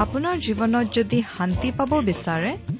আপোনাৰ 0.00 0.38
জীৱনত 0.38 0.86
যদি 0.92 1.22
শান্তি 1.38 1.70
পাব 1.70 2.02
বিচাৰে 2.02 2.79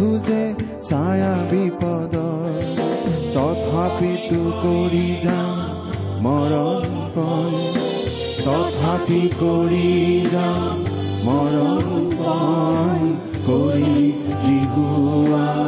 খোজে 0.00 0.44
ছায়া 0.84 1.32
বিপদৰ 1.48 2.54
তথাপিতো 3.34 4.40
কৰি 4.62 5.08
যাম 5.24 5.58
মৰণ 6.24 6.86
পণ 7.16 7.52
তথাপি 8.46 9.20
কৰি 9.36 9.92
যাম 10.32 10.80
মৰণ 11.26 12.08
পণ 12.16 12.96
কৰি 13.46 13.94
জিহুৱাৰে 14.42 15.59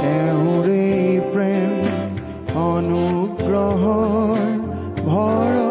তেওঁৰে 0.00 0.84
প্ৰেম 1.32 1.72
অনুগ্ৰহৰ 2.64 4.38
আমি 5.10 5.67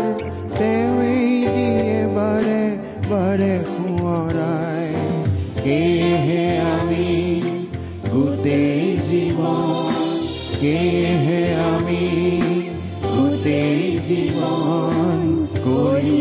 তেওঁৱেই 0.59 1.31
দিয়ে 1.55 2.01
বাৰে 2.17 2.63
বাৰে 3.11 3.55
সোঁৱৰাই। 3.73 4.89
সেয়েহে 5.63 6.45
আমি 6.75 7.09
গোটেই 8.13 8.85
জীৱন 9.09 9.93
সেয়েহে 10.61 11.43
আমি 11.73 12.05
গোটেই 13.07 13.81
জীৱন 14.09 15.19
কৰি 15.67 16.21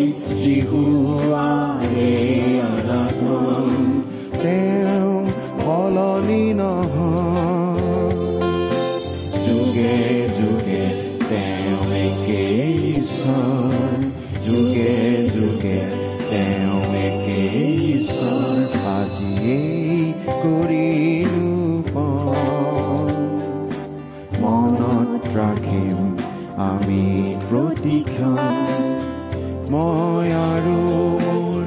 মই 29.73 30.27
আৰু 30.31 30.77
মোৰ 31.23 31.63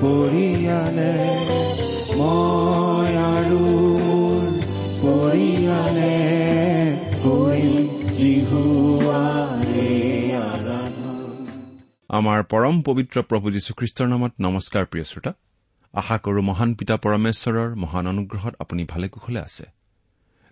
পৰিয়ালে 0.00 1.14
মই 2.18 3.10
আৰু 3.16 3.62
মোৰ 4.04 4.44
পৰিয়ালে 5.02 6.14
কৰিম 7.24 7.84
আমাৰ 12.10 12.42
পৰম 12.42 12.82
পবিত্ৰ 12.82 13.22
প্ৰভু 13.22 13.50
যীশুখ্ৰীষ্টৰ 13.50 14.06
নামত 14.08 14.32
নমস্কাৰ 14.40 14.84
প্ৰিয় 14.86 15.04
শ্ৰোতা। 15.04 15.32
আশা 15.94 16.18
কৰো 16.18 16.40
মহান 16.42 16.74
পিতা 16.74 16.96
পৰমেশ্বৰৰ 16.96 17.74
মহান 17.74 18.06
অনুগ্ৰহত 18.06 18.54
আপুনি 18.58 18.84
ভালে 18.84 19.08
কুশলে 19.08 19.40
আছে। 19.40 19.64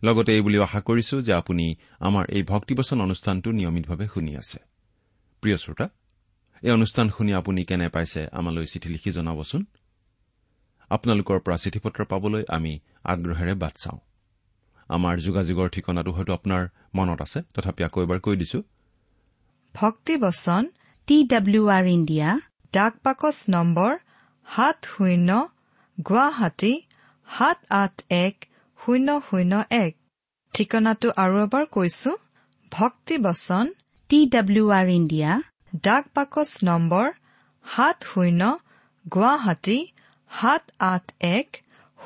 লগতে 0.05 0.33
এই 0.33 0.41
বুলিও 0.41 0.63
আশা 0.63 0.81
কৰিছো 0.81 1.23
যে 1.23 1.33
আপুনি 1.33 1.75
আমাৰ 2.01 2.25
এই 2.29 2.43
ভক্তিবচন 2.43 3.01
অনুষ্ঠানটো 3.01 3.53
নিয়মিতভাৱে 3.53 4.07
শুনি 4.15 4.37
আছে। 4.37 4.59
প্ৰিয় 5.41 5.57
শ্ৰোতা 5.57 5.89
এই 6.63 6.71
অনুষ্ঠান 6.71 7.07
শুনি 7.17 7.33
আপুনি 7.41 7.61
কেনে 7.69 7.87
পাইছে 7.95 8.21
আমালৈ 8.39 8.67
চিঠি 8.73 8.89
লিখি 8.95 9.11
জনাবচোন? 9.17 9.63
আপোনালোকৰ 10.91 11.39
পৰা 11.47 11.57
চিঠি 11.63 11.79
পত্ৰ 11.85 12.01
পাবলৈ 12.13 12.43
আমি 12.57 12.73
আগ্ৰহেৰে 13.13 13.55
বাট 13.63 13.75
চাওঁ। 13.83 13.99
আমাৰ 14.89 15.15
যোগাযোগৰ 15.27 15.69
ঠিকনাটো 15.75 16.11
হয়তো 16.17 16.33
আপোনাৰ 16.39 16.63
মনত 16.95 17.21
আছে 17.27 17.41
তথাপি 17.55 17.83
আকৌ 17.89 17.99
এবাৰ 18.07 18.19
কৈ 18.27 18.37
দিছো। 18.43 18.59
ভক্তিবচন 19.75 20.63
টি 21.09 21.17
ডাব্লিউ 21.33 21.65
আৰ 21.77 21.85
ইণ্ডিয়া 21.97 22.29
ডাক 22.75 22.93
বাকচ 23.05 23.37
নম্বৰ 23.55 23.93
সাত 24.47 24.79
শূন্য 24.93 25.31
গুৱাহাটী 25.99 26.75
সাত 27.29 27.59
আঠ 27.83 27.95
এক 28.25 28.35
শূন্য 28.79 29.09
শূন্য 29.29 29.53
এক। 29.85 29.93
ঠিকনাটো 30.55 31.09
আৰু 31.23 31.37
এবাৰ 31.47 31.65
কৈছো 31.77 32.11
ভক্তিবচন 32.73 33.65
টি 34.11 34.19
ডাব্লিউ 34.35 34.67
আৰ 34.79 34.89
ইণ্ডিয়া 34.99 35.31
ডাক 35.77 36.05
বাকচ 36.15 36.65
নম্বৰ 36.65 37.13
সাত 37.65 38.05
শূন্য 38.05 38.59
গুৱাহাটী 39.13 39.87
সাত 40.31 40.71
আঠ 40.79 41.13
এক 41.21 41.57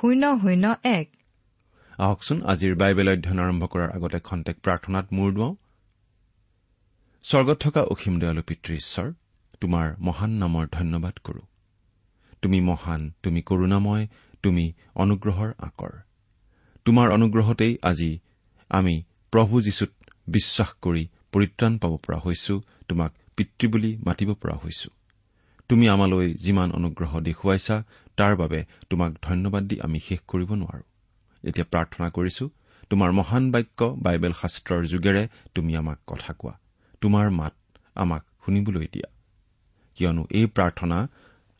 শূন্য 0.00 0.38
শূন্য 0.38 0.74
এক। 0.84 1.10
আহকচোন 1.98 2.42
আজিৰ 2.42 2.76
বাইবেল 2.76 3.08
অধ্যয়ন 3.08 3.38
আৰম্ভ 3.38 3.64
কৰাৰ 3.66 3.90
আগতে 3.90 4.20
খন্তেক 4.20 4.56
প্ৰাৰ্থনাত 4.62 5.06
মূৰ 5.12 5.32
দুৱাওঁ। 5.32 5.54
স্বৰ্গত 7.24 7.56
থকা 7.60 7.82
অসীম 7.82 8.18
দয়ালু 8.18 8.42
পিতৃ 8.42 8.74
ঈশ্বৰ 8.74 9.12
তোমাৰ 9.60 9.96
মহান 9.98 10.30
নামৰ 10.30 10.66
ধন্যবাদ 10.72 11.18
কৰো। 11.18 11.40
তুমি 12.42 12.60
মহান 12.60 13.12
তুমি 13.22 13.42
কৰুণাময় 13.42 14.06
তুমি 14.42 14.72
অনুগ্ৰহৰ 14.94 15.52
আকৰ। 15.58 15.90
তোমাৰ 16.84 17.10
অনুগ্ৰহতেই 17.10 17.78
আজি 17.82 18.18
আমি 18.68 19.02
প্ৰভু 19.30 19.60
যীশুত 19.60 19.90
বিশ্বাস 20.26 20.70
কৰি 20.82 21.08
পৰিত্ৰাণ 21.32 21.78
পাব 21.78 21.96
পৰা 21.96 22.18
হৈছো। 22.18 22.62
তোমাক 22.88 23.12
পিতৃ 23.36 23.68
বুলি 23.68 23.98
মাতিব 24.06 24.34
পৰা 24.34 24.54
হৈছো। 24.54 24.90
তুমি 25.68 25.88
আমালৈ 25.88 26.34
যিমান 26.34 26.72
অনুগ্ৰহ 26.72 27.20
দেখুৱাইছা 27.20 27.84
তাৰ 28.16 28.36
বাবে 28.36 28.64
তোমাক 28.90 29.12
ধন্যবাদ 29.22 29.62
দি 29.64 29.80
আমি 29.80 30.00
শেষ 30.00 30.20
কৰিব 30.28 30.54
নোৱাৰো। 30.54 30.82
এতিয়া 31.48 31.66
প্ৰাৰ্থনা 31.70 32.08
কৰিছো 32.08 32.50
তোমাৰ 32.90 33.12
মহান 33.12 33.50
বাক্য 33.50 33.96
বাইবেল 33.98 34.32
শাস্ত্ৰৰ 34.32 34.86
যোগেৰে 34.86 35.28
তুমি 35.54 35.76
আমাক 35.76 35.98
কথা 36.06 36.32
কোৱা। 36.32 36.58
তোমাৰ 37.00 37.30
মাত 37.30 37.54
আমাক 37.94 38.22
শুনিবলৈ 38.44 38.86
দিয়া। 38.92 39.08
কিয়নো 39.94 40.26
এই 40.30 40.46
প্ৰাৰ্থনা 40.46 41.08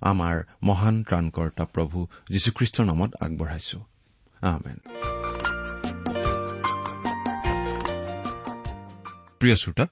আমাৰ 0.01 0.45
মহান 0.63 1.03
ত্ৰাণকৰ্তা 1.03 1.65
প্ৰভু 1.65 2.07
যীশুখ্ৰীষ্টৰ 2.31 2.85
নামত 2.85 3.15
আগবঢ়াইছো। 3.21 3.79
প্ৰিয় 9.41 9.57
শ্ৰোতা 9.57 9.87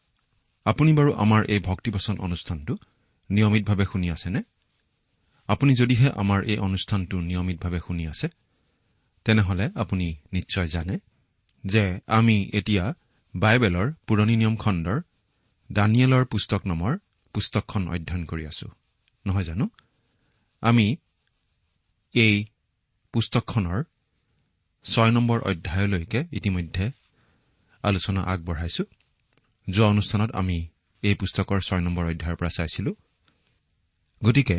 আপুনি 0.65 0.93
বাৰু 0.93 1.13
আমাৰ 1.13 1.45
এই 1.45 1.59
ভক্তিবচন 1.59 2.19
অনুষ্ঠানটো 2.19 2.77
নিয়মিতভাৱে 3.31 3.85
শুনি 3.93 4.11
আছেনে? 4.11 4.43
আপুনি 5.47 5.75
যদিহে 5.75 6.11
আমাৰ 6.11 6.43
এই 6.43 6.59
অনুষ্ঠানটো 6.59 7.21
নিয়মিতভাৱে 7.21 7.81
শুনি 7.87 8.07
আছে 8.07 8.29
তেনেহলে 9.25 9.71
আপুনি 9.75 10.17
নিশ্চয় 10.33 10.69
জানে 10.69 10.99
যে 11.67 12.01
আমি 12.07 12.51
এতিয়া 12.55 12.95
বাইবেলৰ 13.37 13.93
পুৰণি 14.07 14.37
নিয়ম 14.37 14.57
খণ্ডৰ 14.57 15.01
দানিয়েলৰ 15.73 16.25
পুস্তক 16.25 16.67
নামৰ 16.67 16.99
পুস্তকখন 17.35 17.89
অধ্যয়ন 17.89 18.25
কৰি 18.25 18.47
আছো। 18.47 18.69
নহয় 19.27 19.45
জানো? 19.45 19.69
আমি 20.61 20.97
এই 22.15 22.45
পুস্তকখনৰ 23.13 23.85
ছয় 24.85 25.11
নম্বৰ 25.11 25.41
অধ্যায়লৈকে 25.41 26.25
ইতিমধ্যে 26.33 26.91
আলোচনা 27.83 28.21
আগবঢ়াইছো। 28.23 28.85
যোৱা 29.67 29.89
অনুষ্ঠানত 29.89 30.31
আমি 30.33 30.59
এই 31.03 31.15
পুস্তকৰ 31.15 31.59
ছয় 31.67 31.81
নম্বৰ 31.81 32.05
অধ্যায়ৰ 32.05 32.37
পৰা 32.37 32.51
চাইছিলো। 32.57 32.91
গতিকে 34.23 34.59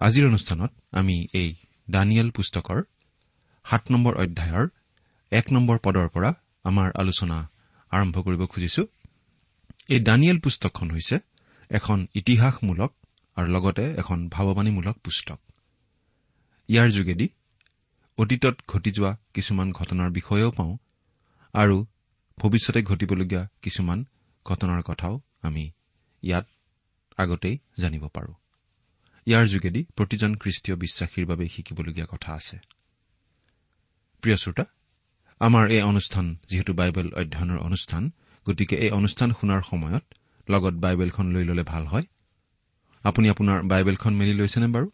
আজিৰ 0.00 0.24
অনুষ্ঠানত 0.26 0.70
আমি 0.92 1.16
এই 1.32 1.48
দানিয়েল 1.90 2.30
পুস্তকৰ 2.30 2.78
সাত 3.66 3.82
নম্বৰ 3.90 4.14
অধ্যায়ৰ 4.14 4.66
এক 5.32 5.46
নম্বৰ 5.52 5.76
পদৰ 5.78 6.08
পৰা 6.08 6.30
আমাৰ 6.64 6.88
আলোচনা 6.94 7.38
আৰম্ভ 7.92 8.16
কৰিব 8.22 8.42
খুজিছো। 8.46 8.82
এই 9.88 10.00
দানিয়েল 10.00 10.38
পুস্তকখন 10.38 10.88
হৈছে 10.90 11.16
এখন 11.70 11.98
ইতিহাসমূলক 12.14 12.90
আৰু 13.36 13.46
লগতে 13.46 13.84
এখন 14.00 14.18
ভাৱবাণীমূলক 14.28 14.96
পুস্তক। 15.04 15.38
ইয়াৰ 16.68 16.88
যোগেদি 16.90 17.26
অতীতত 18.18 18.56
ঘটি 18.68 18.90
যোৱা 18.90 19.12
কিছুমান 19.34 19.68
ঘটনাৰ 19.72 20.10
বিষয়েও 20.10 20.50
পাওঁ 20.50 20.74
আৰু 21.54 21.76
ভৱিষ্যতে 22.38 22.80
ঘটিবলগীয়া 22.82 23.42
কিছুমান 23.62 23.98
ঘটনাৰ 24.46 24.82
কথাও 24.82 25.14
আমি 25.42 25.64
ইয়াত 26.22 26.46
আগতেই 27.16 27.56
জানিব 27.78 28.04
পাৰো। 28.08 28.32
ইয়াৰ 29.26 29.44
যোগেদি 29.46 29.80
প্ৰতিজন 29.96 30.32
খ্ৰীষ্টীয় 30.34 30.76
বিশ্বাসীৰ 30.76 31.24
বাবে 31.26 31.44
শিকিবলগীয়া 31.48 32.06
কথা 32.10 32.30
আছে। 32.32 32.56
প্ৰিয় 34.22 34.36
শ্ৰোতা 34.36 34.64
আমাৰ 35.40 35.64
এই 35.70 35.82
অনুষ্ঠান 35.82 36.26
যিহেতু 36.48 36.72
বাইবেল 36.72 37.08
অধ্যয়নৰ 37.14 37.58
অনুষ্ঠান 37.58 38.02
গতিকে 38.46 38.76
এই 38.76 38.90
অনুষ্ঠান 38.90 39.28
শুনাৰ 39.32 39.62
সময়ত 39.70 40.04
লগত 40.48 40.74
বাইবেলখন 40.74 41.26
লৈ 41.32 41.44
ললে 41.44 41.62
ভাল 41.62 41.84
হয়। 41.86 42.06
আপুনি 43.02 43.26
আপোনাৰ 43.30 43.58
বাইবেলখন 43.62 44.12
মেলি 44.14 44.34
লৈছেনে 44.34 44.66
বাৰু? 44.66 44.88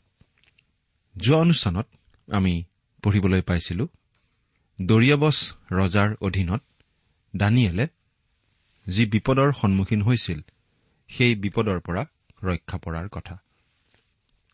যোৱা 1.17 1.39
অনুষ্ঠানত 1.39 1.87
আমি 2.33 2.55
পঢ়িবলৈ 3.03 3.43
পাইছিলো 3.43 3.85
দৰিয়াবছ 4.79 5.37
ৰজাৰ 5.73 6.09
অধীনত 6.21 6.63
দানিয়েলে 7.37 7.85
যি 8.89 9.07
বিপদৰ 9.07 9.53
সন্মুখীন 9.53 10.03
হৈছিল 10.03 10.41
সেই 11.09 11.35
বিপদৰ 11.35 11.81
পৰা 11.81 12.05
ৰক্ষা 12.43 12.79
পৰাৰ 12.79 13.09
কথা। 13.09 13.39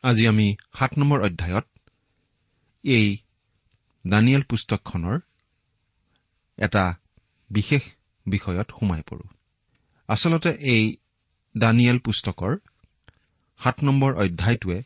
আজি 0.03 0.27
আমি 0.27 0.57
সাত 0.79 0.99
নম্বৰ 0.99 1.21
অধ্যায়ত 1.21 1.67
এই 2.83 3.19
দানিয়েল 4.07 4.43
পুস্তকখনৰ 4.43 5.21
এটা 6.59 6.97
বিশেষ 7.51 7.83
বিষয়ত 8.27 8.71
সোমাই 8.81 9.03
পৰো। 9.03 9.29
আচলতে 10.09 10.51
এই 10.51 10.97
দানিয়েল 11.59 11.99
পুস্তকৰ 11.99 12.57
সাত 13.59 13.85
নম্বৰ 13.85 14.15
অধ্যায়টোৱে 14.15 14.83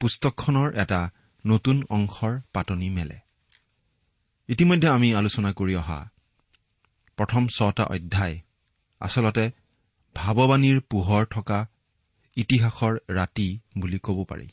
পুস্তকখনৰ 0.00 0.74
এটা 0.74 1.10
নতুন 1.46 1.82
অংশৰ 1.90 2.40
পাতনি 2.52 2.90
মেলে। 2.90 3.18
ইতিমধ্যে 4.48 4.88
আমি 4.88 5.14
আলোচনা 5.14 5.52
কৰি 5.52 5.74
অহা 5.76 6.10
প্ৰথম 7.16 7.48
ছটা 7.48 7.84
অধ্যায় 7.84 8.40
আচলতে 9.02 9.50
ভাৱবাণীৰ 10.14 10.80
পোহৰ 10.80 11.26
থকা 11.26 11.66
ইতিহাসৰ 12.36 12.98
ৰাতি 13.10 13.58
বুলি 13.78 13.98
ক'ব 13.98 14.24
পাৰি। 14.24 14.48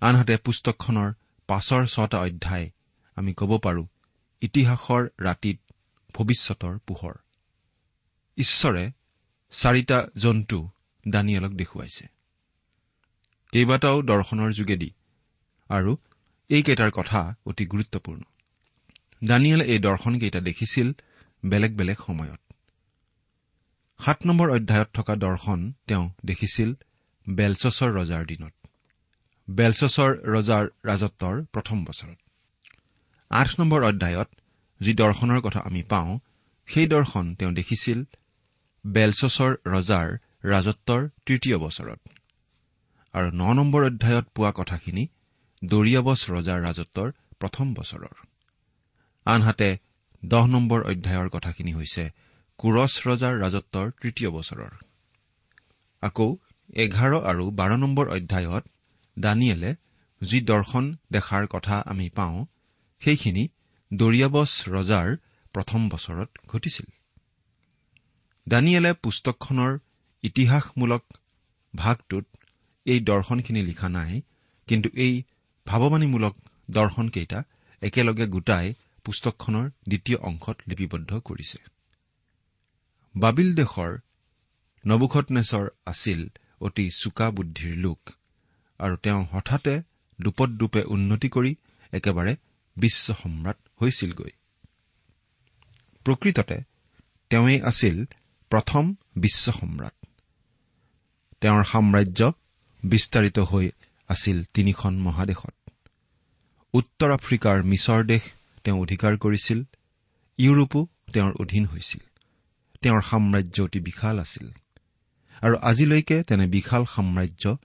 আনহাতে 0.00 0.36
পুস্তকখনৰ 0.36 1.12
পাছৰ 1.46 1.86
ছটা 1.86 2.18
অধ্যায় 2.18 2.70
আমি 3.14 3.34
ক'ব 3.34 3.58
পাৰো 3.58 3.86
ইতিহাসৰ 4.40 5.08
ৰাতিত 5.20 5.58
ভৱিষ্যতৰ 6.14 6.78
পোহৰ। 6.86 7.14
ঈশ্বৰে 8.36 8.90
চাৰিটা 9.50 10.08
জন্তু 10.16 10.68
দানিয়েলক 11.08 11.50
দেখুৱাইছে। 11.50 12.06
কেইবাটাও 13.52 14.02
দৰ্শনৰ 14.02 14.52
যোগেদি 14.52 14.90
আৰু 15.68 15.96
এইকেইটাৰ 16.48 16.90
কথা 16.90 17.34
অতি 17.46 17.66
গুৰুত্বপূৰ্ণ। 17.66 18.22
দানিয়েলে 19.24 19.64
এই 19.64 19.78
দৰ্শনকেইটা 19.78 20.40
দেখিছিল 20.40 20.92
বেলেগ 21.46 21.76
বেলেগ 21.76 21.98
সময়ত। 22.06 22.47
সাত 24.00 24.18
নম্বৰ 24.26 24.48
অধ্যায়ত 24.50 24.88
থকা 24.94 25.14
দৰ্শন 25.16 25.72
তেওঁ 25.86 26.04
দেখিছিল 26.24 26.74
বেলচছৰ 27.28 27.90
ৰজাৰ 27.90 28.24
দিনত। 28.26 28.54
বেলচছৰ 29.50 30.10
ৰজাৰ 30.34 30.64
ৰাজত্বৰ 30.84 31.34
প্ৰথম 31.52 31.84
বছৰত। 31.84 32.18
আঠ 33.30 33.48
নম্বৰ 33.60 33.80
অধ্যায়ত 33.84 34.28
যি 34.80 34.92
দৰ্শনৰ 34.94 35.40
কথা 35.40 35.60
আমি 35.60 35.82
পাওঁ 35.82 36.18
সেই 36.68 36.86
দৰ্শন 36.86 37.34
তেওঁ 37.34 37.52
দেখিছিল 37.52 37.98
বেলচছৰ 38.86 39.52
ৰজাৰ 39.66 40.08
ৰাজত্বৰ 40.44 41.00
তৃতীয় 41.26 41.58
বছৰত। 41.58 42.00
আৰু 43.14 43.28
ন 43.34 43.42
নম্বৰ 43.52 43.82
অধ্যায়ত 43.84 44.26
পোৱা 44.34 44.52
কথাখিনি 44.52 45.04
দৰিয়াবছ 45.64 46.20
ৰজাৰ 46.30 46.58
ৰাজত্বৰ 46.62 47.08
প্ৰথম 47.40 47.74
বছৰৰ। 47.74 48.14
আনহাতে 49.26 49.78
দহ 50.24 50.46
নম্বৰ 50.46 50.80
অধ্যায়ৰ 50.82 51.28
কথাখিনি 51.28 51.72
হৈছে 51.72 52.27
কোৰছ 52.58 53.08
ৰজাৰ 53.08 53.34
ৰাজত্বৰ 53.38 53.90
তৃতীয় 53.90 54.30
বছৰৰ। 54.30 54.70
আকৌ 56.02 56.36
এঘাৰ 56.74 57.14
আৰু 57.14 57.50
বাৰ 57.50 57.78
নম্বৰ 57.78 58.08
অধ্যায়ত 58.08 58.64
দানিয়েলে 59.18 59.74
যি 60.22 60.40
দৰ্শন 60.40 60.96
দেখাৰ 61.12 61.46
কথা 61.46 61.74
আমি 61.86 62.10
পাওঁ 62.10 62.46
সেইখিনি 63.00 63.48
দৰিয়াবছ 63.92 64.68
ৰজাৰ 64.68 65.16
প্ৰথম 65.52 65.88
বছৰত 65.88 66.28
ঘটিছিল। 66.48 66.86
দানিয়েলে 68.48 68.92
পুস্তকখনৰ 68.92 69.78
ইতিহাসমূলক 70.22 71.02
ভাগটোত 71.76 72.24
এই 72.86 73.00
দৰ্শনখিনি 73.00 73.62
লিখা 73.62 73.88
নাই 73.88 74.22
কিন্তু 74.66 74.88
এই 74.94 75.22
ভাৱবাণীমূলক 75.66 76.34
দৰ্শনকেইটা 76.70 77.42
একেলগে 77.82 78.26
গোটাই 78.26 78.74
পুস্তকখনৰ 79.04 79.70
দ্বিতীয় 79.88 80.18
অংশত 80.18 80.56
লিপিবদ্ধ 80.68 81.20
কৰিছে। 81.20 81.77
বাবিল 83.14 83.54
দেশৰ 83.54 83.92
নবুখতনেশ্বৰ 84.86 85.68
আছিল 85.86 86.20
অতি 86.60 86.90
চোকা 86.90 87.30
বুদ্ধিৰ 87.30 87.76
লোক 87.76 88.00
আৰু 88.80 88.96
তেওঁ 88.96 89.26
হঠাতে 89.32 89.74
দুপদূপে 90.20 90.82
উন্নতি 90.82 91.28
কৰি 91.28 91.52
একেবাৰে 91.92 92.36
বিশ্ব 92.76 93.14
সম্ৰাট 93.14 93.58
হৈছিলগৈ। 93.80 94.30
প্ৰকৃততে 96.06 96.58
তেওঁৱেই 97.30 97.60
আছিল 97.62 97.96
প্ৰথম 98.50 98.94
বিশ্ব 99.16 99.52
সম্ৰাট। 99.52 99.96
তেওঁৰ 101.40 101.64
সাম্ৰাজ্য 101.64 102.20
বিস্তাৰিত 102.82 103.38
হৈ 103.38 103.66
আছিল 104.08 104.44
তিনিখন 104.54 104.94
মহাদেশত। 104.98 105.54
উত্তৰ 106.74 107.10
আফ্ৰিকাৰ 107.10 107.56
মিছৰ 107.62 108.00
দেশ 108.04 108.22
তেওঁ 108.64 108.78
অধিকাৰ 108.82 109.12
কৰিছিল 109.16 109.58
ইউৰোপো 110.38 110.80
তেওঁৰ 111.12 111.32
অধীন 111.40 111.66
হৈছিল। 111.66 112.07
তেওঁৰ 112.82 113.00
সাম্ৰাজ্য 113.00 113.62
অতি 113.62 113.80
বিশাল 113.80 114.18
আছিল। 114.18 114.50
আৰু 115.40 115.56
আজিলৈকে 115.56 116.22
তেনে 116.22 116.46
বিশাল 116.46 116.84
সাম্ৰাজ্য 116.84 117.56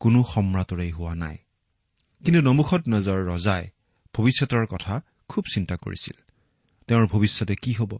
কোনো 0.00 0.24
সম্ৰাটৰেই 0.24 0.90
হোৱা 0.90 1.14
নাই। 1.14 1.36
কিন্তু 2.24 2.40
নমুখত 2.40 2.82
নজৰ 2.88 3.24
ৰজাই 3.24 3.68
ভৱিষ্যতৰ 4.14 4.66
কথা 4.66 5.00
খুব 5.28 5.44
চিন্তা 5.54 5.76
কৰিছিল। 5.76 6.32
তেওঁৰ 6.86 7.06
ভৱিষ্যতে 7.06 7.56
কি 7.56 7.72
হ'ব? 7.72 7.98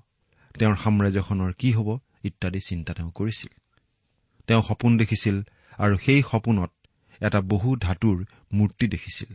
তেওঁৰ 0.58 0.76
সাম্ৰাজ্যখনৰ 0.76 1.52
কি 1.58 1.72
হ'ব? 1.72 1.98
ইত্যাদি 2.24 2.60
চিন্তা 2.60 2.94
তেওঁ 2.94 3.10
কৰিছিল। 3.10 3.60
তেওঁ 4.46 4.62
সপোন 4.62 4.96
দেখিছিল 4.96 5.42
আৰু 5.78 5.98
সেই 5.98 6.22
সপোনত 6.30 6.70
এটা 7.20 7.40
বহু 7.40 7.76
ধাতুৰ 7.76 8.24
মূৰ্তি 8.52 8.88
দেখিছিল। 8.88 9.34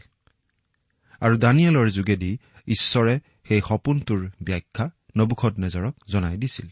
আৰু 1.19 1.37
দানিয়েলৰ 1.37 1.89
যোগেদি 1.89 2.37
ঈশ্বৰে 2.67 3.19
সেই 3.47 3.61
সপোনটোৰ 3.69 4.29
ব্যাখ্যা 4.43 4.89
নবুখত 5.17 5.59
নেজৰক 5.59 5.95
জনাই 6.07 6.37
দিছিল। 6.37 6.67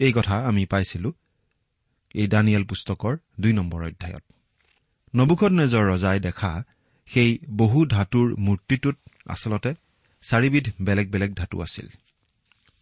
এই 0.00 0.12
কথা 0.12 0.36
আমি 0.46 0.66
পাইছিলো 0.66 1.12
এই 2.14 2.26
দানিয়েল 2.26 2.64
পুস্তকৰ 2.64 3.16
দুই 3.40 3.52
নম্বৰ 3.52 3.80
অধ্যায়ত। 3.84 4.24
নবুখত 5.14 5.52
নেজৰ 5.52 5.84
ৰজাই 5.92 6.20
দেখা 6.20 6.64
সেই 7.06 7.38
বহু 7.50 7.86
ধাতুৰ 7.86 8.36
মূৰ্তিটোত 8.38 8.96
আচলতে 9.26 9.74
চাৰিবিধ 10.22 10.66
বেলেগ 10.82 11.10
বেলেগ 11.10 11.34
ধাতু 11.34 11.62
আছিল। 11.62 11.88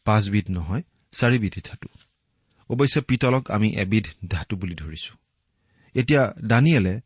পাঁচবিধ 0.04 0.50
নহয় 0.50 0.82
চাৰিবিধি 1.12 1.60
ধাতু। 1.64 1.88
অৱশ্যে 2.70 3.00
পিতলক 3.00 3.50
আমি 3.50 3.68
এবিধ 3.76 4.06
ধাতু 4.28 4.56
বুলি 4.56 4.74
ধৰিছো। 4.74 5.12
এতিয়া 5.94 6.34
দানিয়েলে 6.46 7.00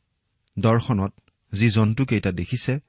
দৰ্শনত 0.59 1.12
যি 1.52 1.71
জন্তুকেইটা 1.71 2.33
দেখিছে 2.33 2.81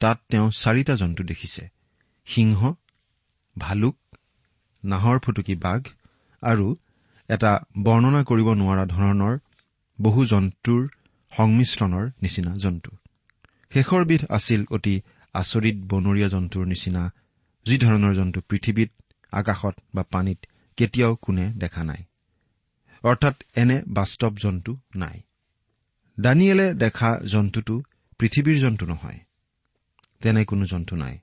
তাত 0.00 0.18
তেওঁ 0.28 0.50
চাৰিটা 0.50 0.94
জন্তু 0.96 1.22
দেখিছে। 1.24 1.68
সিংহ 2.26 2.74
ভালুক 3.58 3.96
নাহৰ 4.84 5.18
ফুটুকী 5.18 5.54
বাঘ 5.54 5.80
আৰু 6.42 6.76
এটা 7.28 7.64
বৰ্ণনা 7.82 8.24
কৰিব 8.24 8.52
নোৱাৰা 8.52 8.84
ধৰণৰ 8.86 9.38
বহু 10.00 10.24
জন্তুৰ 10.24 10.88
সংমিশ্ৰণৰ 11.36 12.10
নিচিনা 12.22 12.56
জন্তু। 12.56 12.90
শেষৰবিধ 13.72 14.26
আছিল 14.30 14.64
অতি 14.70 15.00
আচৰিত 15.34 15.76
বনৰীয়া 15.76 16.28
জন্তুৰ 16.28 16.66
নিচিনা 16.66 17.12
যি 17.66 17.78
ধৰণৰ 17.78 18.14
জন্তু 18.14 18.40
পৃথিৱীত 18.40 18.90
আকাশত 19.32 19.74
বা 19.94 20.02
পানীত 20.02 20.38
কেতিয়াও 20.76 21.16
কোনে 21.16 21.52
দেখা 21.52 21.84
নাই। 21.84 22.02
অৰ্থাৎ 23.02 23.42
এনে 23.56 23.82
বাস্তৱ 23.88 24.34
জন্তু 24.34 24.78
নাই। 24.96 25.22
দানিয়েলে 26.20 26.74
দেখা 26.74 27.20
জন্তুটো 27.26 27.82
পৃথিৱীৰ 28.18 28.58
জন্তু 28.58 28.86
নহয়। 28.86 29.18
তেনে 30.20 30.44
কোনো 30.44 30.64
জন্তু 30.64 30.96
নাই। 30.96 31.18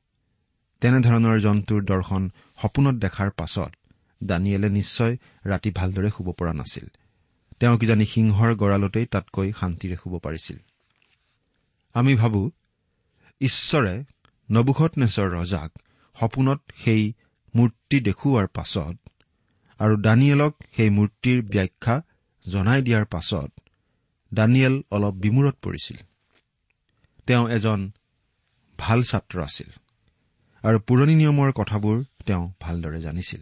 তেনেধৰণৰ 0.82 1.40
জন্তুৰ 1.40 1.84
দৰ্শন 1.84 2.32
সপোনত 2.62 2.96
দেখাৰ 2.96 3.30
পাছত 3.32 3.72
দানিয়েলে 4.24 4.70
নিশ্চয় 4.70 5.18
ৰাতি 5.46 5.72
ভালদৰে 5.72 6.10
শুব 6.10 6.32
পৰা 6.32 6.54
নাছিল। 6.54 6.88
তেওঁ 7.60 7.78
কিজানি 7.78 8.06
সিংহৰ 8.06 8.56
গঁড়ালতেই 8.56 9.06
তাতকৈ 9.06 9.52
শান্তিৰে 9.52 9.96
শুব 9.96 10.18
পাৰিছিল। 10.18 10.58
আমি 11.94 12.16
ভাবো 12.16 12.52
ঈশ্বৰে 13.42 14.04
নবুখত 14.52 14.98
নেচৰ 14.98 15.30
ৰজাক 15.30 15.72
সপোনত 16.20 16.62
সেই 16.78 17.14
মূৰ্তি 17.56 18.00
দেখুওৱাৰ 18.00 18.48
পাছত 18.48 19.10
আৰু 19.80 19.98
দানিয়েলক 19.98 20.56
সেই 20.76 20.90
মূৰ্তিৰ 20.90 21.42
ব্যাখ্যা 21.42 22.02
জনাই 22.48 22.82
দিয়াৰ 22.82 23.06
পাছত 23.06 23.52
দানিয়েল 24.34 24.84
অলপ 24.92 25.14
বিমূৰত 25.14 25.56
পৰিছিল। 25.62 25.98
তেওঁ 27.28 27.50
এজন 27.50 27.92
ভাল 28.78 29.04
ছাত্ৰ 29.04 29.42
আছিল 29.42 29.70
আৰু 30.64 30.80
পুৰণি 30.80 31.16
নিয়মৰ 31.16 31.52
কথাবোৰ 31.52 32.04
তেওঁ 32.26 32.54
ভালদৰে 32.62 33.02
জানিছিল। 33.02 33.42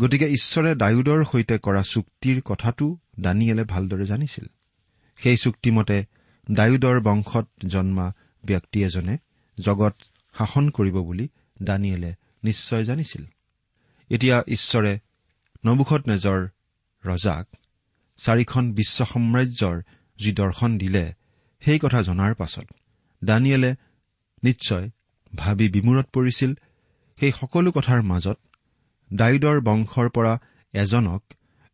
গতিকে 0.00 0.26
ঈশ্বৰে 0.28 0.74
ডায়ুদৰ 0.74 1.24
সৈতে 1.24 1.58
কৰা 1.58 1.82
চুক্তিৰ 1.82 2.42
কথাটো 2.44 2.96
দানিয়েলে 3.20 3.64
ভালদৰে 3.64 4.06
জানিছিল। 4.06 4.46
সেই 5.16 5.36
চুক্তিমতে 5.36 6.04
ডায়ুদৰ 6.52 7.00
বংশত 7.00 7.48
জন্মা 7.66 8.12
ব্যক্তি 8.44 8.84
এজনে 8.84 9.18
জগত 9.60 9.94
শাসন 10.38 10.70
কৰিব 10.70 10.96
বুলি 10.98 11.28
দানিয়েলে 11.62 12.14
নিশ্চয় 12.44 12.84
জানিছিল। 12.84 13.24
এতিয়া 14.10 14.42
ঈশ্বৰে 14.48 14.98
নবুখত 15.64 16.08
নেজৰ 16.08 16.48
ৰজাক 17.04 17.56
চাৰিখন 18.16 18.72
বিশ্ব 18.72 19.04
সাম্ৰাজ্যৰ 19.04 19.82
যি 20.18 20.32
দৰ্শন 20.32 20.78
দিলে 20.78 21.14
সেই 21.60 21.78
কথা 21.78 22.02
জনাৰ 22.02 22.34
পাছত 22.34 22.66
দানিয়েলে 23.24 23.74
নিশ্চয় 24.42 24.90
ভাবি 25.34 25.68
বিমূৰত 25.68 26.06
পৰিছিল। 26.06 26.54
সেই 27.20 27.32
সকলো 27.32 27.72
কথাৰ 27.72 28.02
মাজত 28.02 28.38
ডায়ুদৰ 29.14 29.60
বংশৰ 29.60 30.08
পৰা 30.08 30.38
এজনক 30.72 31.22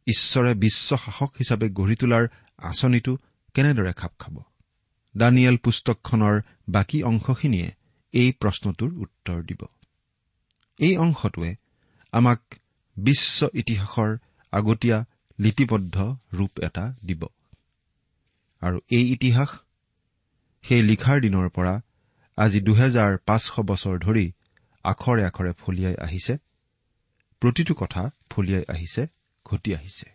ঈশ্বৰে 0.07 0.55
বিশ্ব 0.55 0.97
শাসক 0.97 1.33
হিচাপে 1.39 1.71
গঢ়ি 1.71 1.97
তোলাৰ 1.97 2.29
আঁচনিটো 2.59 3.19
কেনেদৰে 3.55 3.93
খাপ 3.93 4.13
খাব? 4.19 4.43
দানিয়েল 5.17 5.57
পুস্তকখনৰ 5.57 6.41
বাকী 6.69 7.03
অংশখিনিয়ে 7.03 7.71
এই 8.13 8.33
প্ৰশ্নটোৰ 8.33 8.93
উত্তৰ 8.93 9.43
দিব। 9.43 9.67
এই 10.79 10.97
অংশটোৱে 10.97 11.57
আমাক 12.13 12.41
বিশ্ব 12.97 13.49
ইতিহাসৰ 13.55 14.17
আগতীয়া 14.53 15.05
লিপিবদ্ধ 15.39 16.17
ৰূপ 16.35 16.61
এটা 16.63 16.95
দিব। 17.05 17.27
আৰু 18.61 18.81
এই 18.91 19.13
ইতিহাস 19.13 19.49
সেই 20.63 20.83
লিখাৰ 20.83 21.21
দিনৰ 21.21 21.49
পৰা 21.49 21.81
আজি 22.37 22.61
দুহেজাৰ 22.61 23.19
পাঁচশ 23.19 23.61
বছৰ 23.61 23.99
ধৰি 23.99 24.33
আখৰে 24.85 25.25
আখৰে 25.25 25.53
ফলিয়াই 25.53 25.95
আহিছে। 25.97 26.39
প্ৰতিটো 27.43 27.75
কথা 27.75 28.03
ফলিয়াই 28.31 28.65
আহিছে 28.69 29.03
ঘটি 29.47 29.75
আহিছে। 29.75 30.07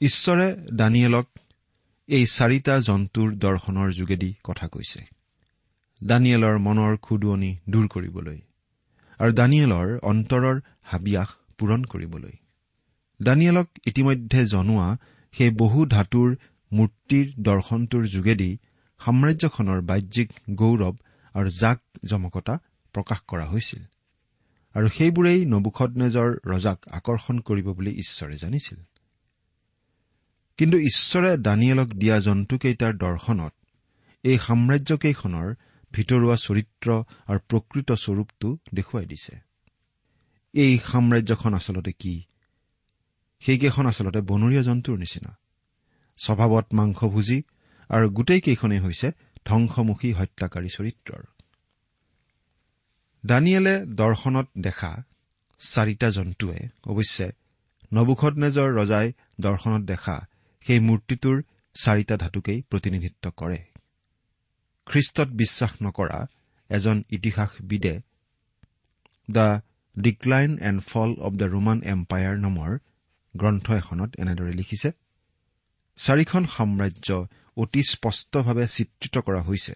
ঈশ্বৰে 0.00 0.46
দানিয়েলক 0.72 1.26
এই 2.08 2.24
চাৰিটা 2.26 2.74
জন্তুৰ 2.80 3.28
দৰ্শনৰ 3.34 3.92
যোগেদি 3.92 4.30
কথা 4.44 4.66
কৈছে। 4.68 5.00
দানিয়েলৰ 6.00 6.56
মনৰ 6.58 6.96
খুদুৱনি 6.96 7.50
দূৰ 7.70 7.86
কৰিবলৈ 7.88 8.40
আৰু 9.20 9.32
দানিয়েলৰ 9.32 9.88
অন্তৰৰ 10.02 10.56
হাবিয়াস 10.84 11.30
পূৰণ 11.58 11.84
কৰিবলৈ। 11.84 12.34
দানিয়েলক 13.22 13.68
ইতিমধ্যে 13.86 14.40
জনোৱা 14.46 14.88
সেই 15.34 15.50
বহু 15.50 15.86
ধাতুৰ 15.86 16.36
মূৰ্তিৰ 16.72 17.26
দৰ্শনটোৰ 17.42 18.04
যোগেদি 18.06 18.50
সাম্ৰাজ্যখনৰ 19.00 19.80
বাহ্যিক 19.80 20.28
গৌৰৱ 20.54 20.94
আৰু 21.34 21.48
জাক 21.60 21.78
জমকতা 22.04 22.54
প্ৰকাশ 22.94 23.20
কৰা 23.28 23.46
হৈছিল। 23.46 23.82
আৰু 24.74 24.88
সেইবোৰেই 24.88 25.46
নবুখদনেজৰ 25.46 26.30
ৰজাক 26.46 26.78
আকৰ্ষণ 26.88 27.38
কৰিব 27.38 27.72
বুলি 27.72 27.90
ঈশ্বৰে 27.90 28.36
জানিছিল। 28.36 28.78
কিন্তু 30.58 30.78
ঈশ্বৰে 30.78 31.36
দানিয়েলক 31.36 31.86
দিয়া 31.86 32.18
জন্তুকেইটাৰ 32.18 32.94
দৰ্শনত 32.94 33.54
এই 34.24 34.38
সাম্ৰাজ্যকেইখনৰ 34.38 35.54
ভিতৰুৱা 35.92 36.36
চৰিত্ৰ 36.36 37.02
আৰু 37.26 37.38
প্ৰকৃত 37.48 37.92
স্বৰূপটো 37.92 38.58
দেখুৱাই 38.74 39.06
দিছে। 39.06 39.38
এই 40.54 40.78
সাম্ৰাজ্যখন 40.78 41.54
আচলতে 41.54 41.92
কি? 41.92 42.22
সেইকেইখন 43.40 43.86
আচলতে 43.86 44.20
বনৰীয়া 44.20 44.62
জন্তুৰ 44.62 44.98
নিচিনা। 44.98 45.38
স্বভাৱত 46.16 46.66
মাংসভোজী 46.72 47.42
আৰু 47.88 48.10
গোটেইকেইখনেই 48.10 48.78
হৈছে 48.78 49.10
ধ্বংসমুখী 49.44 50.12
হত্যাকাৰী 50.12 50.68
চৰিত্ৰৰ। 50.68 51.33
দানিয়েলে 53.24 53.74
দৰ্শনত 54.00 54.48
দেখা 54.66 54.92
চাৰিটা 55.60 56.08
জন্তুৱে 56.10 56.58
অৱশ্যে 56.92 57.28
নবুখদনেজৰ 57.92 58.68
ৰজাই 58.78 59.06
দৰ্শনত 59.40 59.82
দেখা 59.92 60.16
সেই 60.66 60.80
মূৰ্তিটোৰ 60.88 61.36
চাৰিটা 61.76 62.14
ধাতুকেই 62.16 62.58
প্ৰতিনিধিত্ব 62.70 63.24
কৰে। 63.40 63.60
খ্ৰীষ্টত 64.86 65.28
বিশ্বাস 65.40 65.72
নকৰা 65.82 66.18
এজন 66.70 66.96
ইতিহাসবিদে 67.10 67.94
the 69.28 69.46
decline 69.96 70.50
and 70.68 70.80
fall 70.80 71.10
of 71.26 71.32
the 71.40 71.46
Roman 71.54 71.78
empire 71.94 72.36
নামৰ 72.44 72.70
গ্ৰন্থ 73.34 73.66
এখনত 73.80 74.10
এনেদৰে 74.22 74.52
লিখিছে 74.60 74.88
চাৰিখন 75.98 76.42
সাম্ৰাজ্য 76.54 77.08
অতি 77.56 77.82
স্পষ্টভাৱে 77.92 78.64
চিত্ৰিত 78.76 79.16
কৰা 79.26 79.40
হৈছে। 79.48 79.74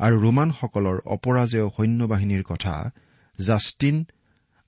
আৰু 0.00 0.16
ৰোমানসকলৰ 0.20 0.96
অপৰাজেয় 1.14 1.68
সৈন্যবাহিনীৰ 1.68 2.42
কথা 2.42 2.90
জাষ্টিন 3.40 3.96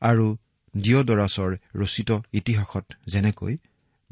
আৰু 0.02 0.36
ডিঅ'ডৰাছৰ 0.76 1.50
ৰচিত 1.74 2.10
ইতিহাসত 2.32 2.86
যেনেকৈ 3.06 3.58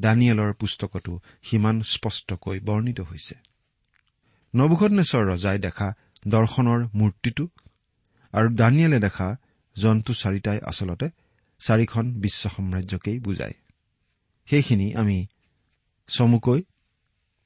দানিয়েলৰ 0.01 0.53
পুস্তকতো 0.53 1.21
সিমান 1.43 1.81
স্পষ্টকৈ 1.81 2.59
বৰ্ণিত 2.59 2.99
হৈছে। 3.01 3.35
নবুখনেশ্বৰ 4.55 5.23
ৰজাই 5.25 5.57
দেখা 5.59 5.87
দৰ্শনৰ 6.27 6.79
মূৰ্তিটো 6.95 7.45
আৰু 8.33 8.47
দানিয়েলে 8.55 8.99
দেখা 8.99 9.37
জন্তু 9.75 10.11
চাৰিটাই 10.13 10.59
আচলতে 10.65 11.07
চাৰিখন 11.59 12.05
বিশ্ব 12.13 12.49
সাম্ৰাজ্যকেই 12.49 13.19
বুজায়। 13.19 13.55
সেইখিনি 14.47 14.87
আমি 14.95 15.17
চমুকৈ 16.07 16.59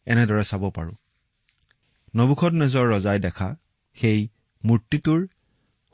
এনেদৰে 0.07 0.43
চাব 0.43 0.63
পাৰোঁ। 0.69 0.95
নবুখত 2.15 2.53
নেজৰ 2.53 2.85
ৰজাই 2.93 3.19
দেখা 3.19 3.47
সেই 3.97 4.19
মূৰ্তিটোৰ 4.63 5.21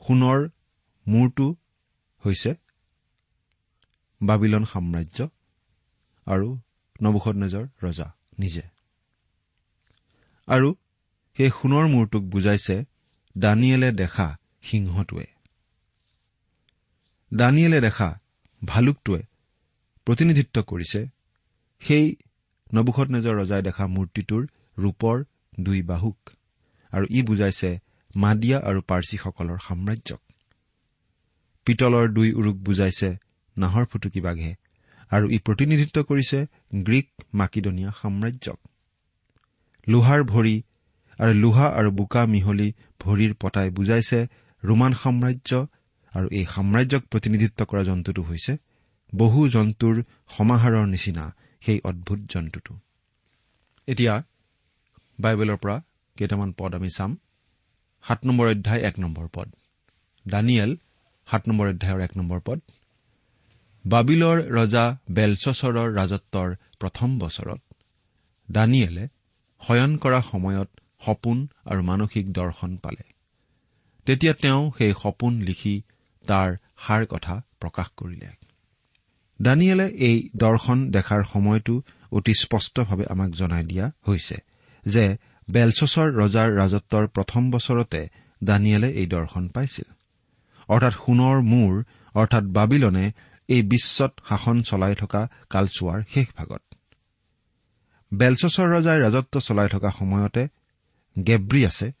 সোণৰ 0.02 0.48
মূৰটো 1.06 1.46
হৈছে 2.24 2.54
বাবিলন 4.20 4.64
সাম্ৰাজ্য 4.64 5.28
আৰু 6.26 6.48
নবুখত 7.02 7.36
নেজৰ 7.36 7.64
ৰজা 7.82 8.08
নিজে। 8.38 8.62
আৰু 10.48 10.68
সেই 11.36 11.50
সোণৰ 11.50 11.86
মূৰটোক 11.88 12.22
বুজাইছে 12.22 12.76
দানিয়েলে 13.38 13.92
দেখা 13.92 14.38
সিংহটোৱে। 14.62 15.26
দানিয়েলে 17.34 17.80
দেখা 17.80 18.08
ভালুকটোৱে 18.64 19.22
প্ৰতিনিধিত্ব 20.06 20.62
কৰিছে। 20.62 21.00
সেই 21.82 22.16
নবুখত 22.74 23.08
নেজৰ 23.10 23.34
ৰজাই 23.40 23.62
দেখা 23.62 23.86
মূৰ্তিটোৰ 23.86 24.42
ৰূপৰ 24.78 25.16
দুই 25.60 25.82
বাহুক 25.82 26.18
আৰু 26.92 27.06
ই 27.10 27.22
বুজাইছে 27.22 27.70
মাদিয়া 28.14 28.58
আৰু 28.58 28.80
পাৰ্চীসকলৰ 28.80 29.58
সাম্ৰাজ্যক। 29.58 30.20
পিতলৰ 31.66 32.06
দুই 32.08 32.32
উৰুক 32.32 32.56
বুজাইছে 32.56 33.18
নাহৰ 33.56 33.84
ফুটুকী 33.86 34.20
বাঘে 34.20 34.54
আৰু 35.10 35.26
ই 35.30 35.38
প্ৰতিনিধিত্ব 35.38 35.96
কৰিছে 36.02 36.38
গ্ৰীক 36.84 37.08
মাকিডনীয়া 37.34 37.90
সাম্ৰাজ্যক। 37.90 38.58
লোহাৰ 39.86 40.20
ভৰি 40.22 40.62
আৰু 41.18 41.32
লোহা 41.32 41.66
আৰু 41.66 41.90
বোকা 41.90 42.26
মিহলি 42.26 42.68
ভৰিৰ 43.00 43.32
পতাই 43.34 43.70
বুজাইছে 43.70 44.20
ৰোমান 44.62 44.92
সাম্ৰাজ্য 44.92 45.50
আৰু 46.12 46.26
এই 46.30 46.44
সাম্ৰাজ্যক 46.44 47.02
প্ৰতিনিধিত্ব 47.10 47.60
কৰা 47.64 47.82
জন্তুটো 47.82 48.22
হৈছে 48.22 48.52
বহু 49.14 49.40
জন্তুৰ 49.48 49.94
সমাহাৰৰ 50.28 50.86
নিচিনা 50.86 51.24
সেই 51.62 51.78
অদ্ভুত 51.84 52.20
জন্তুটো। 52.28 52.72
এতিয়া 53.88 54.14
বাইবেলৰ 55.20 55.56
পৰা 55.56 55.76
কেইটামান 56.16 56.52
পদ 56.52 56.74
আমি 56.74 56.90
চাম। 56.90 57.10
সাত 58.08 58.24
নম্বৰ 58.24 58.50
অধ্যায় 58.50 58.80
এক 58.80 58.98
নম্বৰ 58.98 59.28
পদ। 59.34 59.48
দানিয়েল 60.28 60.76
সাত 61.26 61.48
নম্বৰ 61.48 61.68
অধ্যায়ৰ 61.68 62.00
এক 62.00 62.16
নম্বৰ 62.16 62.40
পদ। 62.40 62.60
বাবিলৰ 63.86 64.36
ৰজা 64.42 64.98
বেলছৰৰ 65.10 65.94
ৰাজত্বৰ 65.94 66.54
প্ৰথম 66.78 67.18
বছৰত 67.18 67.60
দানিয়েলে 68.50 69.08
শয়ন 69.66 69.96
কৰা 69.96 70.22
সময়ত 70.22 70.68
সপোন 71.06 71.48
আৰু 71.64 71.82
মানসিক 71.82 72.32
দৰ্শন 72.32 72.76
পালে। 72.76 73.02
তেতিয়া 74.06 74.32
তেওঁ 74.32 74.72
সেই 74.78 74.92
সপোন 75.02 75.40
লিখি 75.40 75.82
তাৰ 76.26 76.56
সাৰ 76.78 77.06
কথা 77.06 77.42
প্ৰকাশ 77.60 77.86
কৰিলে। 77.96 78.28
দানিয়েলে 79.42 79.86
এই 79.86 80.28
দৰ্শন 80.36 80.90
দেখাৰ 80.90 81.24
সময়টো 81.24 81.82
অতি 82.12 82.34
স্পষ্টভাৱে 82.34 83.04
আমাক 83.06 83.30
জনাই 83.30 83.64
দিয়া 83.64 83.90
হৈছে 84.08 84.36
যে 84.86 85.16
বেলছৰ 85.50 86.08
ৰজাৰ 86.12 86.48
ৰাজত্বৰ 86.56 87.06
প্ৰথম 87.06 87.50
বছৰতে 87.50 88.08
দানিয়েলে 88.44 88.88
এই 88.90 89.06
দৰ্শন 89.06 89.48
পাইছিল। 89.48 89.88
অৰ্থাৎ 90.68 90.94
সোণৰ 91.06 91.36
মূৰ 91.42 91.72
অৰ্থাৎ 92.14 92.44
বাবিলনে 92.44 93.12
এই 93.48 93.62
বিশ্বত 93.62 94.12
শাসন 94.28 94.62
চলাই 94.62 94.94
থকা 94.94 95.28
কালচোৱাৰ 95.50 96.00
শেষ 96.14 96.26
ভাগত। 96.36 96.62
বেলছৰ 98.14 98.68
ৰজাই 98.74 99.00
ৰাজত্ব 99.00 99.40
চলাই 99.40 99.68
থকা 99.68 99.90
সময়তে 99.90 100.48
গেব্ৰিয়াছে 101.18 101.92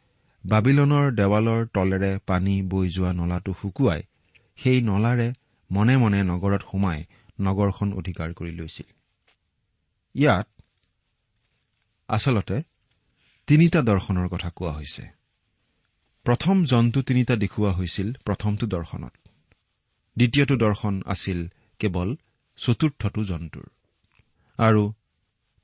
বাবিলনৰ 0.44 1.06
দেৱালৰ 1.10 1.66
তলেৰে 1.66 2.18
পানী 2.26 2.62
বৈ 2.62 2.88
যোৱা 2.88 3.12
নলাটো 3.12 3.52
শুকুৱাই 3.62 4.02
সেই 4.56 4.80
নলাৰে 4.82 5.32
মনে 5.70 5.96
মনে 5.96 6.22
নগৰত 6.22 6.62
সোমাই 6.70 7.04
নগৰখন 7.40 7.92
অধিকাৰ 7.92 8.32
কৰি 8.32 8.50
লৈছিল। 8.50 8.88
ইয়াত 10.14 10.46
আচলতে 12.08 12.62
তিনিটা 13.50 13.82
দৰ্শনৰ 13.82 14.28
কথা 14.28 14.50
কোৱা 14.50 14.72
হৈছে। 14.72 15.02
প্ৰথম 16.24 16.64
জন্তু 16.64 17.02
তিনিটা 17.02 17.36
দেখুওৱা 17.36 17.72
হৈছিল 17.72 18.12
প্ৰথমটো 18.12 18.66
দৰ্শনত। 18.66 19.12
দ্বিতীয়টো 20.16 20.56
দৰ্শন 20.56 21.02
আছিল 21.06 21.48
কেৱল 21.78 22.16
চতুৰ্থটো 22.56 23.24
জন্তুৰ। 23.24 23.70
আৰু 24.56 24.92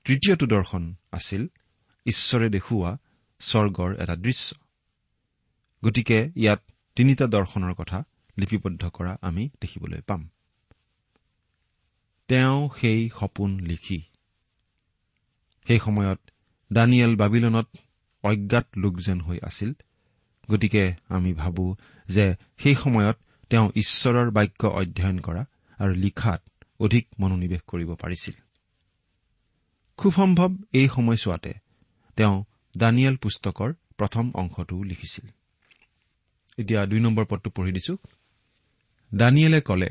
তৃতীয়টো 0.05 0.47
দৰ্শন 0.47 0.95
আছিল 1.13 1.47
ঈশ্বৰে 2.07 2.49
দেখুওৱা 2.49 2.99
স্বৰ্গৰ 3.39 3.95
এটা 3.95 4.17
দৃশ্য। 4.17 4.55
গতিকে 5.85 6.31
ইয়াত 6.37 6.63
তিনিটা 6.97 7.27
দৰ্শনৰ 7.27 7.75
কথা 7.75 8.05
লিপিবদ্ধ 8.39 8.91
কৰা 8.91 9.17
আমি 9.23 9.51
দেখিবলৈ 9.61 10.01
পাম। 10.01 10.29
তেওঁ 12.29 12.69
সেই 12.81 13.11
সপোন 13.21 13.61
লিখি। 13.61 14.03
সেই 15.67 15.79
সময়ত 15.79 16.21
দানিয়েল 16.73 17.17
বাবিলনত 17.17 17.69
অজ্ঞাত 18.23 18.67
লোক 18.77 18.99
যেন 18.99 19.21
হৈ 19.21 19.39
আছিল। 19.43 19.73
গতিকে 20.51 20.95
আমি 21.09 21.33
ভাবো 21.33 21.77
যে 22.09 22.35
সেই 22.59 22.75
সময়ত 22.75 23.17
তেওঁ 23.51 23.71
ঈশ্বৰৰ 23.75 24.31
বাক্য 24.31 24.67
অধ্যয়ন 24.67 25.19
কৰা 25.19 25.45
আৰু 25.79 25.95
লিখাত 25.95 26.43
অধিক 26.81 27.07
মনোনিৱেশ 27.21 27.61
কৰিব 27.67 27.95
পাৰিছিল। 27.95 28.35
খুব 29.97 30.13
সম্ভৱ 30.13 30.49
এই 30.73 30.89
সময়ছোৱাতে 30.89 31.55
তেওঁ 32.17 32.45
দানিয়েল 32.77 33.17
পুস্তকৰ 33.17 33.73
প্ৰথম 33.99 34.33
অংশটোও 34.35 34.83
লিখিছিল। 34.83 35.29
এতিয়া 36.59 36.87
দুই 36.87 37.01
নম্বৰ 37.01 37.25
পদটো 37.25 37.51
পঢ়ি 37.51 37.73
দিছো। 37.73 37.97
দানিয়েলে 39.15 39.61
কলে 39.61 39.91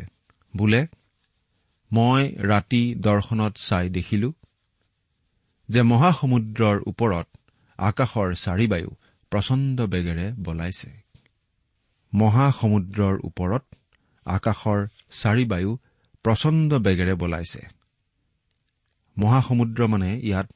বোলে 0.57 0.87
মই 1.91 2.35
ৰাতি 2.35 2.95
দৰ্শনত 2.95 3.55
চাই 3.57 3.89
দেখিলো 3.89 4.33
যে 5.69 5.81
মহাসমুদ্ৰৰ 5.81 6.77
ওপৰত 6.87 7.27
আকাশৰ 7.77 8.35
চাৰিবায়ু 8.35 8.89
প্ৰচণ্ড 9.31 9.81
বেগেৰে 9.81 10.33
বলাইছে। 10.37 10.89
মহাসমুদ্ৰৰ 12.13 13.15
ওপৰত 13.23 13.63
আকাশৰ 14.25 14.87
চাৰিবায়ু 15.11 15.77
প্ৰচণ্ড 16.23 16.73
বেগেৰে 16.73 17.13
বলাইছে। 17.15 17.61
মহাসমুদ্ৰ 19.17 19.87
মানে 19.87 20.19
ইয়াত 20.19 20.47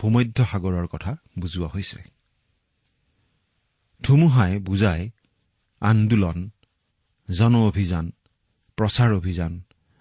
ভূমধ্য 0.00 0.44
সাগৰৰ 0.44 0.86
কথা 0.86 1.16
বুজোৱা 1.38 1.68
হৈছে। 1.68 2.00
ধুমুহাই 4.02 4.58
বুজাই 4.58 5.10
আন্দোলন 5.80 6.50
জন 7.28 7.54
অভিযান 7.54 8.12
প্ৰচাৰ 8.76 9.10
অভিযান 9.12 9.52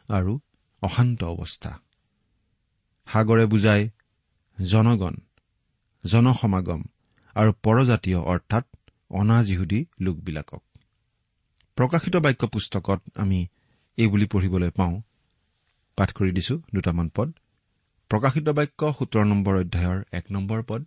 আৰু 0.10 0.40
অশান্ত 0.82 1.24
অৱস্থা। 1.24 1.80
সাগৰে 3.06 3.46
বুজাই 3.46 3.90
জনগণ 4.58 5.16
জনসমাগম 6.04 6.82
আৰু 7.36 7.52
পৰজাতীয় 7.64 8.20
অৰ্থাৎ 8.26 8.66
অনাজিহুদী 9.12 9.80
লোকবিলাকক। 10.00 10.62
প্ৰকাশিত 11.78 12.16
বাক্য 12.16 12.48
পুস্তকত 12.48 13.00
আমি 13.16 13.40
এইবুলি 13.98 14.28
পঢ়িবলৈ 14.28 14.70
পাওঁ 14.70 14.94
পাঠ 15.98 16.10
কৰি 16.12 16.32
দিছো 16.32 16.56
দুটামান 16.74 17.08
পদ। 17.16 17.30
প্ৰকাশিত 18.12 18.48
বাক্য 18.50 18.92
সোতৰ 18.98 19.26
নম্বৰ 19.26 19.56
অধ্যায়ৰ 19.60 20.00
এক 20.12 20.26
নম্বৰ 20.32 20.64
পদ। 20.64 20.82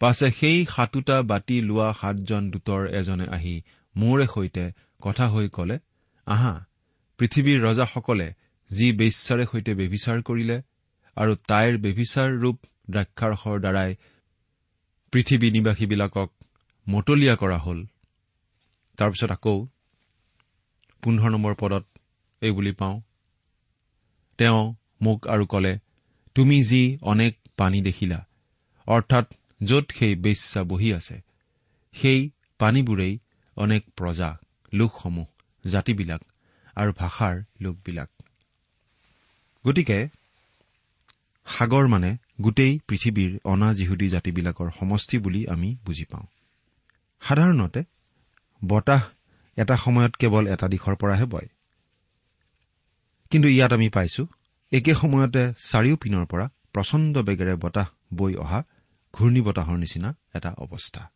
পাছে 0.00 0.28
সেই 0.30 0.58
সাতোটা 0.66 1.16
বাতি 1.22 1.56
লোৱা 1.60 1.88
সাতজন 1.92 2.42
দূতৰ 2.50 2.82
এজনে 2.94 3.26
আহি 3.26 3.54
মোৰে 3.94 4.26
সৈতে 4.26 4.64
কথা 5.02 5.26
হৈ 5.28 5.48
কলে 5.48 5.76
আহা 6.26 6.54
পৃথিৱীৰ 7.18 7.58
ৰজাসকলে 7.64 8.28
যি 8.70 8.86
বেশ্যাৰে 8.92 9.44
সৈতে 9.46 9.72
বেবিচাৰ 9.74 10.18
কৰিলে 10.22 10.56
আৰু 11.16 11.32
তাইৰ 11.48 11.74
বেবিচাৰ 11.78 12.30
ৰূপ 12.42 12.58
দ্ৰাক্ষাৰসৰ 12.90 13.56
দ্বাৰাই 13.60 13.90
পৃথিৱী 15.12 15.48
নিবাসীবিলাকক 15.50 16.30
মতলীয়া 16.86 17.34
কৰা 17.36 17.58
হ'ল। 17.58 17.78
তাৰপিছত 18.98 19.30
আকৌ 19.30 19.56
পোন্ধৰ 21.02 21.30
নম্বৰ 21.30 21.54
পদত 21.54 21.84
এই 22.42 22.52
বুলি 22.52 22.72
পাওঁ। 22.72 22.96
তেওঁ 24.38 24.62
মোক 25.00 25.18
আৰু 25.26 25.44
কলে 25.46 25.72
তুমি 26.36 26.58
যি 26.64 26.82
অনেক 27.02 27.32
পানী 27.56 27.80
দেখিলা 27.82 28.18
অৰ্থাৎ 28.86 29.26
য'ত 29.62 29.86
সেই 29.98 30.14
বেশ্যা 30.14 30.60
বহি 30.62 30.88
আছে 30.92 31.16
সেই 31.94 32.20
পানীবোৰেই 32.60 33.14
অনেক 33.56 33.82
প্ৰজা 33.96 34.30
লোকসমূহ 34.72 35.26
জাতিবিলাক 35.64 36.22
আৰু 36.76 36.90
ভাষাৰ 36.92 37.34
লোকবিলাক। 37.60 38.10
গতিকে 39.64 39.98
সাগৰ 41.46 41.88
মানে 41.88 42.16
গোটেই 42.40 42.80
পৃথিৱীৰ 42.88 43.38
অনা 43.44 43.74
যিহুদী 43.74 44.08
জাতিবিলাকৰ 44.08 44.70
সমষ্টি 44.78 45.18
বুলি 45.18 45.48
আমি 45.48 45.76
বুজি 45.84 46.04
পাওঁ। 46.04 46.26
সাধাৰণতে 47.20 47.84
বতাহ 48.66 49.02
এটা 49.56 49.76
সময়ত 49.76 50.14
কেৱল 50.14 50.46
এটা 50.46 50.68
দিশৰ 50.68 50.94
পৰাহে 50.96 51.24
বয়। 51.24 51.48
কিন্তু 53.30 53.48
ইয়াত 53.48 53.72
আমি 53.72 53.88
পাইছো 53.88 54.26
একে 54.72 54.94
সময়তে 54.94 55.52
চাৰিও 55.58 55.96
পিনৰ 55.96 56.24
পৰা 56.26 56.48
প্ৰচণ্ড 56.72 57.18
বেগেৰে 57.18 57.54
বতাহ 57.56 57.88
বৈ 58.14 58.34
অহা 58.34 58.62
ঘূৰ্ণী 59.12 59.40
বতাহৰ 59.40 59.76
নিচিনা 59.76 60.16
এটা 60.34 60.50
অৱস্থা। 60.50 61.10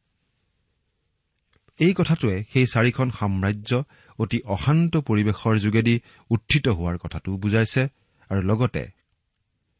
এই 1.79 1.95
কথাটোৱে 1.95 2.45
সেই 2.53 2.67
চাৰিখন 2.67 3.11
সাম্ৰাজ্য 3.11 3.85
অতি 4.19 4.41
অশান্ত 4.45 4.97
পৰিৱেশৰ 4.97 5.59
যোগেদি 5.59 6.01
উত্থিত 6.31 6.69
হোৱাৰ 6.69 6.99
কথাটো 6.99 7.37
বুজাইছে 7.37 7.89
আৰু 8.29 8.43
লগতে 8.43 8.98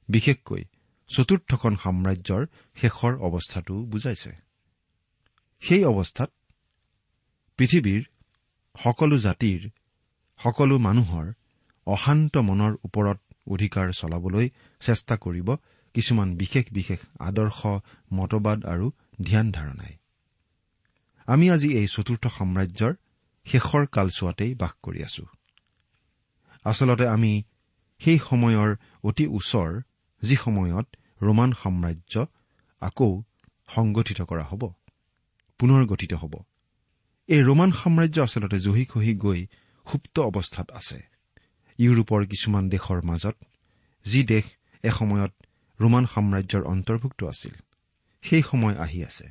বিশেষকৈ 0.09 0.63
চতুৰ্থখন 1.11 1.75
সাম্ৰাজ্যৰ 1.77 2.43
শেষৰ 2.77 3.15
অৱস্থাটো 3.19 3.75
বুজাইছে। 3.85 4.33
সেই 5.63 5.85
অৱস্থাত 5.85 6.31
পৃথিৱীৰ 7.59 8.03
সকলো 8.75 9.19
জাতিৰ 9.19 9.71
সকলো 10.41 10.79
মানুহৰ 10.79 11.27
অশান্ত 11.87 12.35
মনৰ 12.39 12.73
ওপৰত 12.85 13.19
অধিকাৰ 13.47 13.93
চলাবলৈ 13.93 14.47
চেষ্টা 14.81 15.17
কৰিব 15.17 15.49
কিছুমান 15.95 16.37
বিশেষ 16.37 16.65
বিশেষ 16.73 17.01
আদৰ্শ 17.21 17.67
মতবাদ 18.13 18.59
আৰু 18.65 18.87
ধ্যান 19.25 19.47
ধাৰণাই। 19.53 19.95
আমি 21.27 21.51
আজি 21.51 21.69
এই 21.77 21.87
চতুৰ্থ 21.87 22.25
সাম্ৰাজ্যৰ 22.29 22.93
শেষৰ 23.47 23.87
কালচোৱাতেই 23.87 24.55
বাস 24.55 24.73
কৰি 24.83 25.01
আছো। 25.03 25.25
আচলতে 26.65 27.07
আমি 27.09 27.33
সেই 28.01 28.19
সময়ৰ 28.19 28.71
অতি 29.05 29.27
ওচৰ 29.27 29.71
যি 30.23 30.37
সময়ত 30.37 30.87
ৰোমান 31.23 31.53
সাম্ৰাজ্য 31.53 32.27
আকৌ 32.81 33.23
সংগঠিত 33.69 34.21
কৰা 34.23 34.45
হ'ব 34.45 34.63
পুনৰ 35.59 35.87
গঠিত 35.87 36.13
হ'ব। 36.15 36.35
এই 37.29 37.43
ৰোমান 37.43 37.71
সাম্ৰাজ্য 37.71 38.23
আচলতে 38.23 38.59
জহি 38.59 38.85
খহি 38.85 39.15
গৈ 39.15 39.47
সুপ্ত 39.87 40.21
অৱস্থাত 40.21 40.71
আছে। 40.71 40.99
ইউৰোপৰ 41.79 42.27
কিছুমান 42.27 42.69
দেশৰ 42.69 43.01
মাজত 43.03 43.37
যি 44.07 44.23
দেশ 44.23 44.45
এসময়ত 44.85 45.33
ৰোমান 45.81 46.05
সাম্ৰাজ্যৰ 46.07 46.63
অন্তৰ্ভুক্ত 46.63 47.25
আছিল 47.25 47.55
সেই 48.23 48.43
সময় 48.43 48.77
আহি 48.77 49.05
আছে। 49.05 49.27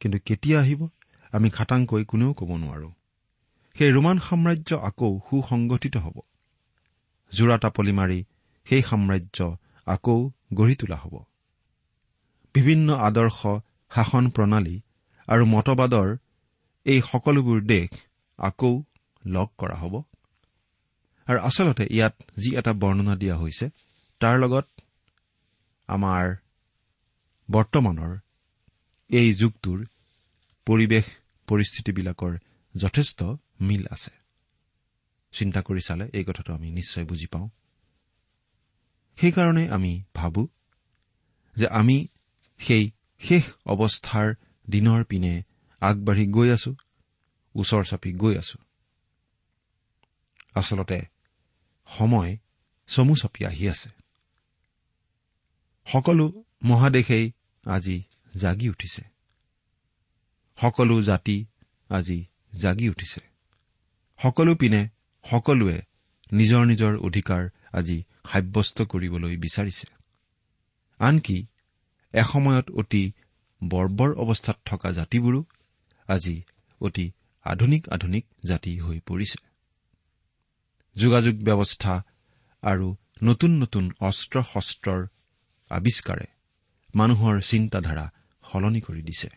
কিন্তু 0.00 0.18
কেতিয়া 0.18 0.60
আহিব 0.60 0.88
আমি 1.32 1.50
খাটাংকৈ 1.50 2.04
কোনেও 2.04 2.32
ক'ব 2.32 2.50
নোৱাৰো। 2.56 2.90
সেই 3.76 3.90
ৰোমান 3.92 4.18
সাম্ৰাজ্য 4.18 4.70
আকৌ 4.74 5.20
সুসংগঠিত 5.30 5.96
হ'ব। 5.96 6.16
জোৰা 7.32 7.56
টাপলি 7.58 7.92
মাৰি 7.92 8.24
সেই 8.66 8.82
সাম্ৰাজ্য 8.82 9.38
আকৌ 9.86 10.30
গঢ়ি 10.54 10.74
তোলা 10.74 10.96
হ'ব। 10.96 11.14
বিভিন্ন 12.54 12.88
আদৰ্শ 13.08 13.40
শাসন 13.92 14.24
প্ৰণালী 14.30 14.76
আৰু 15.28 15.44
মতবাদৰ 15.46 16.08
এই 16.86 17.00
সকলোবোৰ 17.00 17.58
দেশ 17.64 17.88
আকৌ 18.38 18.72
লগ 19.26 19.48
কৰা 19.58 19.74
হ'ব। 19.74 19.94
আৰু 21.26 21.38
আচলতে 21.40 21.84
ইয়াত 21.90 22.14
যি 22.36 22.50
এটা 22.56 22.72
বৰ্ণনা 22.72 23.14
দিয়া 23.16 23.36
হৈছে 23.36 23.66
তাৰ 24.20 24.34
লগত 24.38 24.66
আমাৰ 25.88 26.24
বৰ্তমানৰ 27.48 28.12
এই 29.10 29.28
যুগটোৰ 29.34 29.80
পৰিৱেশ 30.66 31.06
পৰিস্থিতিবিলাকৰ 31.48 32.32
যথেষ্ট 32.74 33.18
মিল 33.60 33.82
আছে। 33.90 34.12
চিন্তা 35.32 35.60
কৰি 35.60 35.80
চালে 35.80 36.04
এই 36.12 36.24
কথাটো 36.24 36.50
আমি 36.54 36.68
নিশ্চয় 36.70 37.04
বুজি 37.04 37.26
পাওঁ। 37.26 37.48
সেইকাৰণে 39.16 39.68
আমি 39.68 40.02
ভাবো 40.14 40.48
যে 41.56 41.66
আমি 41.68 42.08
সেই 42.58 42.90
শেষ 43.18 43.44
অৱস্থাৰ 43.66 44.34
দিনৰ 44.70 45.04
পিনে 45.04 45.42
আগবাঢ়ি 45.80 46.26
গৈ 46.26 46.50
আছো 46.50 46.74
ওচৰ 47.54 47.84
চাপি 47.84 48.12
গৈ 48.12 48.38
আছো। 48.38 48.58
আচলতে 50.54 51.00
সময় 51.86 52.36
চমু 52.86 53.16
চাপি 53.16 53.46
আহি 53.46 53.68
আছে। 53.68 53.90
সকলো 55.84 56.44
মহাদেশেই 56.62 57.32
আজি 57.64 58.02
জাগি 58.36 58.68
উঠিছে। 58.68 59.02
সকলো 60.56 61.02
জাতি 61.02 61.46
আজি 61.88 62.24
জাগি 62.60 62.88
উঠিছে। 62.88 63.20
সকলো 64.18 64.54
পিনে 64.54 64.88
সকলোৱে 65.24 65.82
নিজৰ 66.32 66.64
নিজৰ 66.64 66.96
অধিকাৰ 66.96 67.48
আজি 67.74 67.96
সাব্যস্ত 68.30 68.76
কৰিবলৈ 68.82 69.34
বিচাৰিছে। 69.36 69.86
আনকি 71.00 71.38
এসময়ত 72.14 72.66
অতি 72.70 73.02
বৰ্বৰ 73.60 74.10
অৱস্থাত 74.14 74.58
থকা 74.64 74.88
জাতিবোৰো 74.92 75.40
আজি 76.08 76.36
অতি 76.80 77.06
আধুনিক 77.44 77.82
আধুনিক 77.88 78.24
জাতি 78.44 78.72
হৈ 78.80 78.98
পৰিছে। 79.06 79.38
যোগাযোগ 80.96 81.34
ব্যৱস্থা 81.42 81.94
আৰু 82.62 82.86
নতুন 83.22 83.50
নতুন 83.58 83.84
অস্ত্ৰ 84.00 84.36
শস্ত্ৰৰ 84.52 85.00
আৱিষ্কাৰে 85.70 86.26
মানুহৰ 86.94 87.34
চিন্তাধাৰা 87.40 88.04
সলনি 88.44 88.80
কৰি 88.80 89.02
দিছে। 89.02 89.30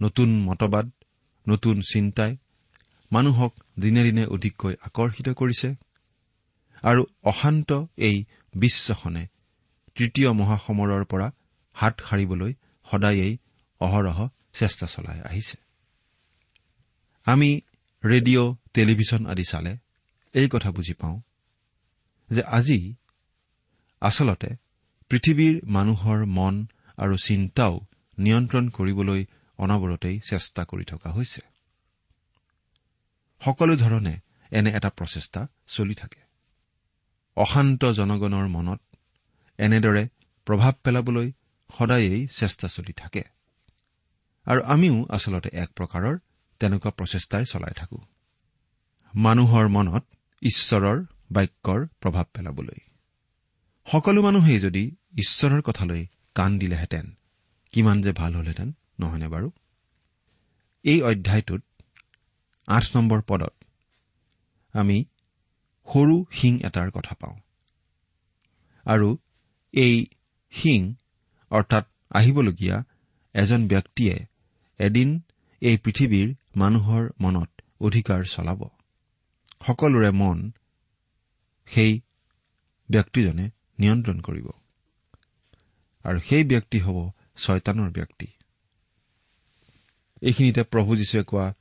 নতুন 0.00 0.28
মতবাদ 0.40 0.86
নতুন 1.46 1.76
চিন্তাই 1.92 2.32
মানুহক 3.12 3.52
দিনে 3.78 4.02
দিনে 4.02 4.24
অধিককৈ 4.26 4.74
আকৰ্ষিত 4.82 5.28
কৰিছে। 5.40 5.68
আৰু 6.84 7.02
অশান্ত 7.22 7.70
এই 7.96 8.24
বিশ্বখনে 8.54 9.26
তৃতীয় 9.94 10.32
মহাসমৰৰ 10.32 11.04
পৰা 11.04 11.32
হাত 11.76 11.94
সাৰিবলৈ 12.00 12.52
সদায়েই 12.86 13.38
অহৰহ 13.80 14.28
চেষ্টা 14.52 14.86
চলাই 14.86 15.20
আহিছে। 15.20 15.56
আমি 17.26 17.60
ৰেডিঅ' 18.04 18.54
টেলিভিছন 18.74 19.26
আদি 19.26 19.44
চালে 19.44 19.76
এই 20.34 20.48
কথা 20.48 20.70
বুজি 20.70 20.94
পাওঁ 20.94 21.20
যে 22.30 22.42
আজি 22.42 22.94
আচলতে 24.00 24.50
পৃথিৱীৰ 25.10 25.54
মানুহৰ 25.66 26.20
মন 26.26 26.54
আৰু 26.98 27.16
চিন্তাও 27.16 27.74
নিয়ন্ত্ৰণ 28.18 28.64
কৰিবলৈ 28.68 29.20
অনবৰতেই 29.58 30.16
চেষ্টা 30.20 30.62
কৰি 30.64 30.84
থকা 30.84 31.08
হৈছে। 31.10 31.40
সকলো 33.42 33.74
ধৰণে 33.76 34.14
এনে 34.50 34.70
এটা 34.70 34.90
প্ৰচেষ্টা 34.90 35.40
চলি 35.66 35.94
থাকে। 35.94 36.23
অশান্ত 37.36 37.84
জনগণৰ 37.84 38.48
মনত 38.48 38.80
এনেদৰে 39.58 40.08
প্ৰভাৱ 40.46 40.72
পেলাবলৈ 40.84 41.32
সদায়েই 41.78 42.26
চেষ্টা 42.26 42.68
চলি 42.68 42.92
থাকে। 42.92 43.22
আৰু 44.44 44.62
আমিও 44.62 45.06
আচলতে 45.10 45.50
এক 45.52 45.70
প্ৰকাৰৰ 45.76 46.18
তেনেকুৱা 46.60 46.90
প্ৰচেষ্টাই 46.90 47.44
চলাই 47.44 47.74
থাকো। 47.76 47.98
মানুহৰ 49.14 49.68
মনত 49.68 50.04
ঈশ্বৰৰ 50.42 51.04
বাক্যৰ 51.32 51.86
প্ৰভাৱ 52.00 52.24
পেলাবলৈ। 52.34 52.80
সকলো 53.86 54.22
মানুহেই 54.22 54.60
যদি 54.60 54.96
ঈশ্বৰৰ 55.18 55.60
কথালৈ 55.60 56.06
কাণ 56.34 56.58
দিলেহেঁতেন 56.58 57.18
কিমান 57.72 58.02
যে 58.02 58.12
ভাল 58.12 58.34
হলহেঁতেন 58.34 58.72
নহয়নে 59.00 59.28
বাৰু? 59.28 59.50
এই 60.82 61.02
অধ্যায়টোত 61.02 61.62
আঠ 62.66 62.96
নম্বৰ 62.96 63.22
পদত 63.22 63.54
আমি 64.72 65.04
সৰু 65.92 66.24
শিং 66.32 66.60
এটাৰ 66.60 66.90
কথা 66.90 67.14
পাওঁ। 67.14 67.36
আৰু 68.84 69.18
এই 69.72 70.06
শিং 70.50 70.94
অৰ্থাৎ 71.50 71.84
আহিবলগীয়া 72.10 72.84
এজন 73.34 73.68
ব্যক্তিয়ে 73.68 74.26
এদিন 74.78 75.20
এই 75.60 75.76
পৃথিৱীৰ 75.78 76.34
মানুহৰ 76.56 77.10
মনত 77.20 77.50
অধিকাৰ 77.80 78.24
চলাব। 78.24 78.68
সকলোৰে 79.66 80.10
মন 80.10 80.50
সেই 81.66 82.00
ব্যক্তিজনে 82.90 83.50
নিয়ন্ত্ৰণ 83.78 84.20
কৰিব। 84.20 84.48
আৰু 86.04 86.20
সেই 86.20 86.44
ব্যক্তি 86.44 86.80
হ'ব 86.80 87.10
ছয়তানৰ 87.36 87.90
ব্যক্তি। 87.90 88.26
এইখিনিতে 90.22 90.62
প্ৰভু 90.62 90.96
যীশুৱে 90.96 91.24
কোৱা 91.24 91.54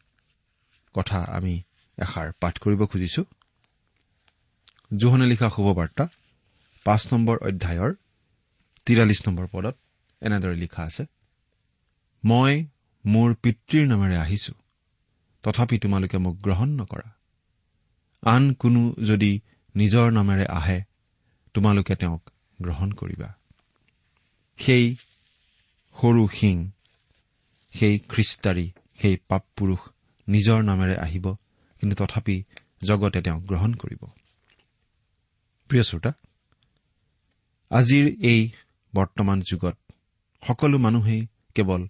কথা 0.93 1.19
আমি 1.19 1.62
এষাৰ 1.97 2.31
পাঠ 2.39 2.59
কৰিব 2.59 2.86
খুজিছো। 2.86 3.23
জোহনে 4.97 5.25
লিখা 5.25 5.47
শুভবাৰ্তা 5.49 6.08
পাঁচ 6.86 7.01
নম্বৰ 7.13 7.38
অধ্যায়ৰ 7.38 7.91
তিৰাল্লিছ 8.86 9.21
নম্বৰ 9.27 9.45
পদত 9.47 9.75
এনেদৰে 10.21 10.56
লিখা 10.56 10.82
আছে 10.84 11.03
মই 12.23 12.53
মোৰ 13.06 13.29
পিতৃৰ 13.34 13.86
নামেৰে 13.88 14.15
আহিছো 14.15 14.53
তথাপি 15.43 15.77
তোমালোকে 15.77 16.17
মোক 16.17 16.36
গ্ৰহণ 16.41 16.69
নকৰা। 16.69 17.10
আন 18.23 18.43
কোনো 18.53 18.82
যদি 19.03 19.32
নিজৰ 19.75 20.12
নামেৰে 20.12 20.45
আহে 20.45 20.79
তোমালোকে 21.53 21.95
তেওঁক 21.95 22.23
গ্ৰহণ 22.62 22.89
কৰিবা। 22.91 23.29
সেই 24.60 24.86
সৰু 25.95 26.23
শিং 26.27 26.58
সেই 27.73 27.95
খ্ৰীষ্টাৰী 27.99 28.71
সেই 29.01 29.15
পাপ 29.29 29.43
পুৰুষ 29.56 29.82
নিজৰ 30.27 30.60
নামেৰে 30.63 30.95
আহিব 30.97 31.25
কিন্তু 31.82 31.95
তথাপি 31.95 32.43
জগতে 32.84 33.21
তেওঁক 33.21 33.43
গ্ৰহণ 33.45 33.73
কৰিব। 33.73 34.01
প্ৰিয় 35.67 35.84
শ্ৰোতা 35.84 36.13
আজিৰ 37.69 38.06
এই 38.21 38.49
বৰ্তমান 38.95 39.41
যুগত 39.41 39.78
সকলো 40.47 40.78
মানুহেই 40.78 41.28
কেৱল 41.56 41.88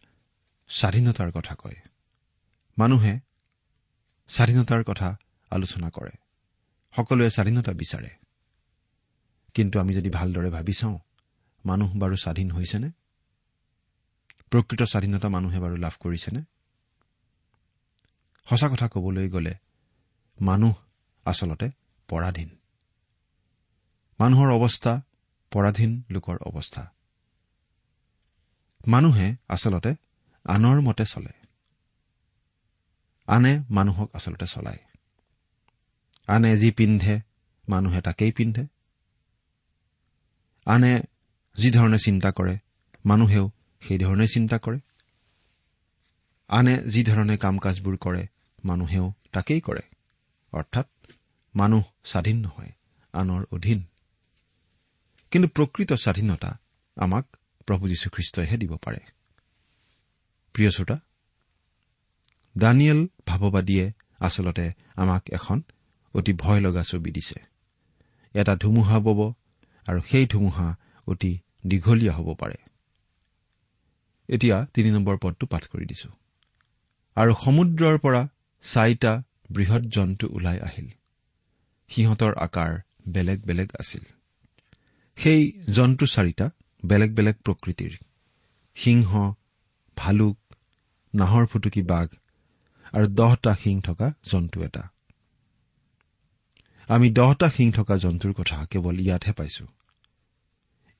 স্বাধীনতাৰ 0.67 1.31
কথা 1.31 1.55
কয়। 1.55 1.75
মানুহে 2.77 3.19
স্বাধীনতাৰ 4.27 4.83
কথা 4.83 5.17
আলোচনা 5.49 5.89
কৰে। 5.89 6.11
সকলোৱে 6.95 7.29
স্বাধীনতা 7.29 7.71
বিচাৰে। 7.71 8.09
কিন্তু 9.53 9.79
আমি 9.79 9.93
যদি 9.93 10.09
ভালদৰে 10.09 10.49
ভাবি 10.49 10.73
চাওঁ 10.73 10.99
মানুহ 11.65 11.97
বাৰু 11.97 12.15
স্বাধীন 12.15 12.51
হৈছেনে? 12.51 12.91
প্ৰকৃত 14.49 14.83
স্বাধীনতা 14.83 15.29
মানুহে 15.29 15.59
বাৰু 15.59 15.75
লাভ 15.75 15.93
কৰিছেনে? 15.99 16.41
সঁচা 18.45 18.69
কথা 18.69 18.87
কবলৈ 18.87 19.29
গ'লে 19.29 19.55
মানুহ 20.41 20.75
আচলতে 21.25 21.69
পৰাধীন। 22.07 22.57
মানুহৰ 24.19 24.49
অৱস্থা 24.51 25.01
পৰাধীন 25.51 26.03
লোকৰ 26.09 26.37
অৱস্থা। 26.37 26.83
মানুহে 28.87 29.27
আচলতে 29.47 29.91
আনৰ 30.45 30.81
মতে 30.81 31.05
চলে। 31.05 31.33
আনে 33.27 33.63
মানুহক 33.69 34.09
আচলতে 34.15 34.45
চলায় 34.45 34.81
আনে 36.27 36.57
যি 36.57 36.71
পিন্ধে 36.71 37.21
মানুহে 37.69 38.01
তাকেই 38.01 38.31
পিন্ধে। 38.31 38.63
আনে 40.65 40.93
যিধৰণে 41.55 41.97
চিন্তা 41.97 42.31
কৰে 42.31 42.55
মানুহেও 43.05 43.51
সেইধৰণে 43.81 44.27
চিন্তা 44.27 44.57
কৰে। 44.57 44.79
আনে 46.49 46.75
যিধৰণে 46.77 47.37
কাম 47.37 47.57
কাজবোৰ 47.57 47.97
কৰে 47.97 48.27
মানুহেও 48.63 49.13
তাকেই 49.31 49.61
কৰে। 49.61 49.83
অৰ্থাৎ 50.53 50.87
মানুহ 51.55 51.83
স্বাধীন 52.05 52.37
নহয় 52.39 52.71
আনৰ 53.13 53.45
অধীন। 53.51 53.79
কিন্তু 55.33 55.49
প্ৰকৃত 55.49 55.93
স্বাধীনতা 55.93 56.59
আমাক 56.95 57.25
প্ৰভু 57.65 57.87
যীশুখ্ৰীষ্টইহে 57.87 58.57
দিব 58.57 58.77
পাৰে। 58.77 58.99
প্ৰিয় 60.53 60.71
শ্ৰোতা 60.71 60.99
দানিয়েল 62.57 63.07
ভাৱবাদীয়ে 63.27 63.91
আচলতে 64.19 64.71
আমাক 64.95 65.23
এখন 65.31 65.61
অতি 66.13 66.33
ভয় 66.33 66.59
লগা 66.59 66.83
ছবি 66.83 67.11
দিছে। 67.11 67.39
এটা 68.33 68.55
ধুমুহা 68.55 68.99
বব 68.99 69.33
আৰু 69.87 70.01
সেই 70.11 70.25
ধুমুহা 70.25 70.75
অতি 71.07 71.39
দীঘলীয়া 71.67 72.13
হ'ব 72.13 72.35
পাৰে। 72.35 72.55
এতিয়া 74.27 74.65
তিনি 74.73 74.91
নম্বৰ 74.91 75.17
পদটো 75.17 75.47
পাঠ 75.47 75.67
কৰি 75.67 75.85
দিছো। 75.85 76.09
আৰু 77.15 77.35
সমুদ্ৰৰ 77.35 77.97
পৰা 77.99 78.27
চাৰিটা 78.61 79.23
বৃহৎ 79.51 79.81
জন্তু 79.81 80.27
ওলাই 80.31 80.59
আহিল। 80.59 80.87
সিহঁতৰ 81.89 82.35
আকাৰ 82.35 82.79
বেলেগ 83.07 83.41
বেলেগ 83.41 83.69
আছিল। 83.79 84.01
সেই 85.15 85.41
জন্তু 85.73 86.05
চাৰিটা 86.05 86.49
বেলেগ 86.85 87.11
বেলেগ 87.15 87.35
প্ৰকৃতিৰ। 87.45 87.97
সিংহ 88.75 89.33
ভালুক 89.97 90.37
নাহৰ 91.15 91.45
ফুটুকী 91.45 91.81
বাঘ 91.81 92.07
আৰু 92.93 93.07
দহটা 93.07 93.55
শিং 93.55 93.81
থকা 93.81 94.13
জন্তু 94.23 94.63
এটা। 94.63 94.89
আমি 96.87 97.09
দহটা 97.09 97.49
শিং 97.49 97.71
থকা 97.71 97.97
জন্তুৰ 97.97 98.33
কথা 98.33 98.65
কেৱল 98.65 98.99
ইয়াতহে 98.99 99.33
পাইছো। 99.33 99.67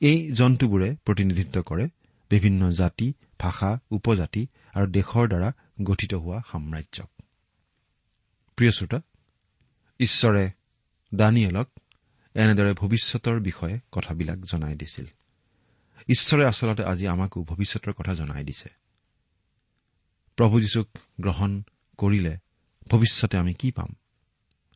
এই 0.01 0.31
জন্তুবোৰে 0.31 0.95
প্ৰতিনিধিত্ব 1.05 1.61
কৰে 1.61 1.89
বিভিন্ন 2.29 2.71
জাতি 2.71 3.13
ভাষা 3.39 3.79
উপজাতি 3.91 4.47
আৰু 4.73 4.87
দেশৰ 4.87 5.27
দ্বাৰা 5.27 5.51
গঠিত 5.83 6.13
হোৱা 6.13 6.41
সাম্ৰাজ্যক। 6.51 7.09
প্ৰিয় 8.55 8.71
শ্ৰোতা 8.71 9.01
ঈশ্বৰে 9.99 10.51
দানিয়েলক 11.15 11.69
এনেদৰে 12.33 12.73
ভৱিষ্যতৰ 12.73 13.39
বিষয়ে 13.39 13.79
কথাবিলাক 13.91 14.37
জনাই 14.39 14.75
দিছিল। 14.75 15.05
ঈশ্বৰে 16.09 16.47
আচলতে 16.47 16.83
আজি 16.83 17.07
আমাকো 17.07 17.43
ভৱিষ্যতৰ 17.43 17.93
কথা 17.93 18.13
জনাই 18.13 18.43
দিছে। 18.43 18.69
প্ৰভু 20.35 20.59
যীশুক 20.59 20.87
গ্ৰহণ 21.21 21.63
কৰিলে 21.97 22.37
ভৱিষ্যতে 22.89 23.37
আমি 23.37 23.53
কি 23.53 23.71
পাম? 23.71 23.95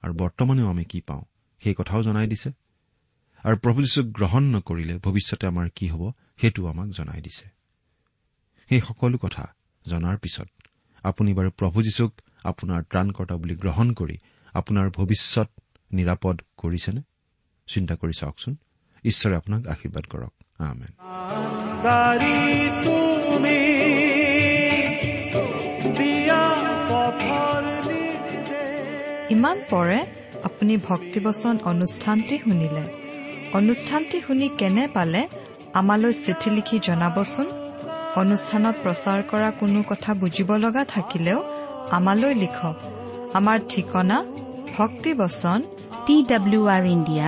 আৰু 0.01 0.13
বৰ্তমানেও 0.13 0.69
আমি 0.69 0.85
কি 0.85 1.01
পাওঁ? 1.01 1.21
সেই 1.63 1.73
কথাও 1.77 2.03
জনাই 2.03 2.27
দিছে। 2.27 2.51
আৰু 3.43 3.57
প্ৰভু 3.57 3.81
যীশুক 3.81 4.05
গ্ৰহণ 4.05 4.43
নকৰিলে 4.43 4.97
ভৱিষ্যতে 4.97 5.47
আমাৰ 5.47 5.69
কি 5.75 5.87
হ'ব 5.87 6.11
সেইটোও 6.41 6.67
আমাক 6.67 6.89
জনাই 6.89 7.21
দিছে। 7.21 7.49
সেই 8.69 8.81
সকলো 8.81 9.17
কথা 9.17 9.55
জনাৰ 9.85 10.17
পিছত 10.17 10.49
আপুনি 11.03 11.33
বাৰু 11.33 11.51
প্ৰভু 11.51 11.83
যীশুক 11.83 12.13
আপোনাৰ 12.43 12.83
ত্ৰাণকৰ্তা 12.83 13.35
বুলি 13.35 13.55
গ্ৰহণ 13.55 13.93
কৰি 13.93 14.17
আপোনাৰ 14.53 14.89
ভৱিষ্যত 14.89 15.49
নিৰাপদ 15.91 16.41
কৰিছেনে? 16.57 17.01
চিন্তা 17.73 17.93
কৰি 18.01 18.13
চাওকচোন 18.21 18.53
ঈশ্বৰে 19.05 19.35
আপোনাক 19.35 19.61
আশীৰ্বাদ 19.73 20.05
কৰক 20.13 20.33
আমেন 20.69 20.91
তাৰি 21.85 22.37
তুমি 22.85 23.59
দিয়া 25.97 26.43
পথৰ 26.89 27.63
নিৰ্দেশ 27.87 29.31
ইমান 29.35 29.57
পৰে 29.71 29.99
আপুনি 30.43 30.73
ভক্তিবচন 30.89 31.55
অনুষ্ঠানটি 31.71 32.35
শুনিলে। 32.37 32.83
অনুষ্ঠানটি 33.53 34.17
শুনি 34.21 34.47
কেনে 34.59 34.85
পালে 34.93 35.21
আমালৈ 35.79 36.13
চিঠি 36.25 36.49
লিখি 36.49 36.77
জনাবচোন? 36.79 37.47
অনুষ্ঠানত 38.21 38.75
প্ৰচাৰ 38.83 39.19
কৰা 39.31 39.49
কোনো 39.59 39.79
কথা 39.89 40.11
বুজিব 40.21 40.49
লগা 40.63 40.83
থাকিলেও 40.85 41.39
আমালৈ 41.97 42.33
লিখক। 42.43 42.77
আমাৰ 43.37 43.57
ঠিকনা 43.69 44.17
ভক্তিবচন 44.77 45.59
T 46.05 46.15
W 46.29 46.63
R 46.75 46.83
India 46.95 47.27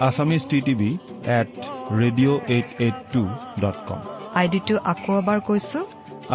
Assamese 0.00 0.42
T 0.50 0.58
TV 0.66 0.90
at 1.38 1.50
radio' 2.00 2.38
eight 2.54 2.68
eight 2.84 2.96
two 3.12 3.22
dot 3.62 3.78
com 3.88 4.00
আইডিটো 4.40 4.76
আকৌ 4.92 5.12
এবাৰ 5.22 5.38
কৈছো। 5.48 5.80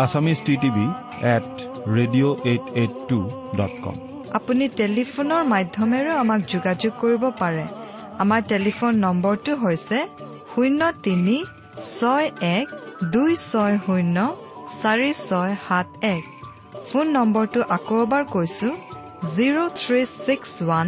Assamese 0.03 0.39
T 0.47 0.53
TV 0.63 0.85
at 1.35 1.49
radio' 1.95 2.35
eight 2.51 2.65
eight 2.81 2.93
two 3.09 3.19
dot 3.59 3.73
com 3.83 3.95
আপুনি 4.37 4.65
টেলিফোনৰ 4.81 5.41
মাধ্যমেৰেও 5.53 6.15
আমাক 6.23 6.41
যোগাযোগ 6.53 6.91
কৰিব 7.01 7.23
পাৰে। 7.41 7.65
আমাৰ 8.23 8.41
টেলিফোন 8.51 8.93
নম্বৰটো 9.05 9.51
হৈছে 9.63 9.99
শূন্য 10.51 10.81
তিনি 11.05 11.37
ছয় 11.93 12.27
এক 12.57 12.67
দুই 13.13 13.31
ছয় 13.51 13.75
শূন্য 13.85 14.17
চাৰি 14.81 15.11
ছয় 15.27 15.53
সাত 15.67 15.87
এক। 16.15 16.23
ফোন 16.89 17.05
নম্বৰটো 17.17 17.59
আকৌ 17.75 17.95
এবাৰ 18.05 18.23
কৈছো 18.35 18.69
জিৰ' 19.35 19.73
থ্ৰী 19.81 20.01
ছিক্স 20.25 20.51
ওৱান 20.63 20.87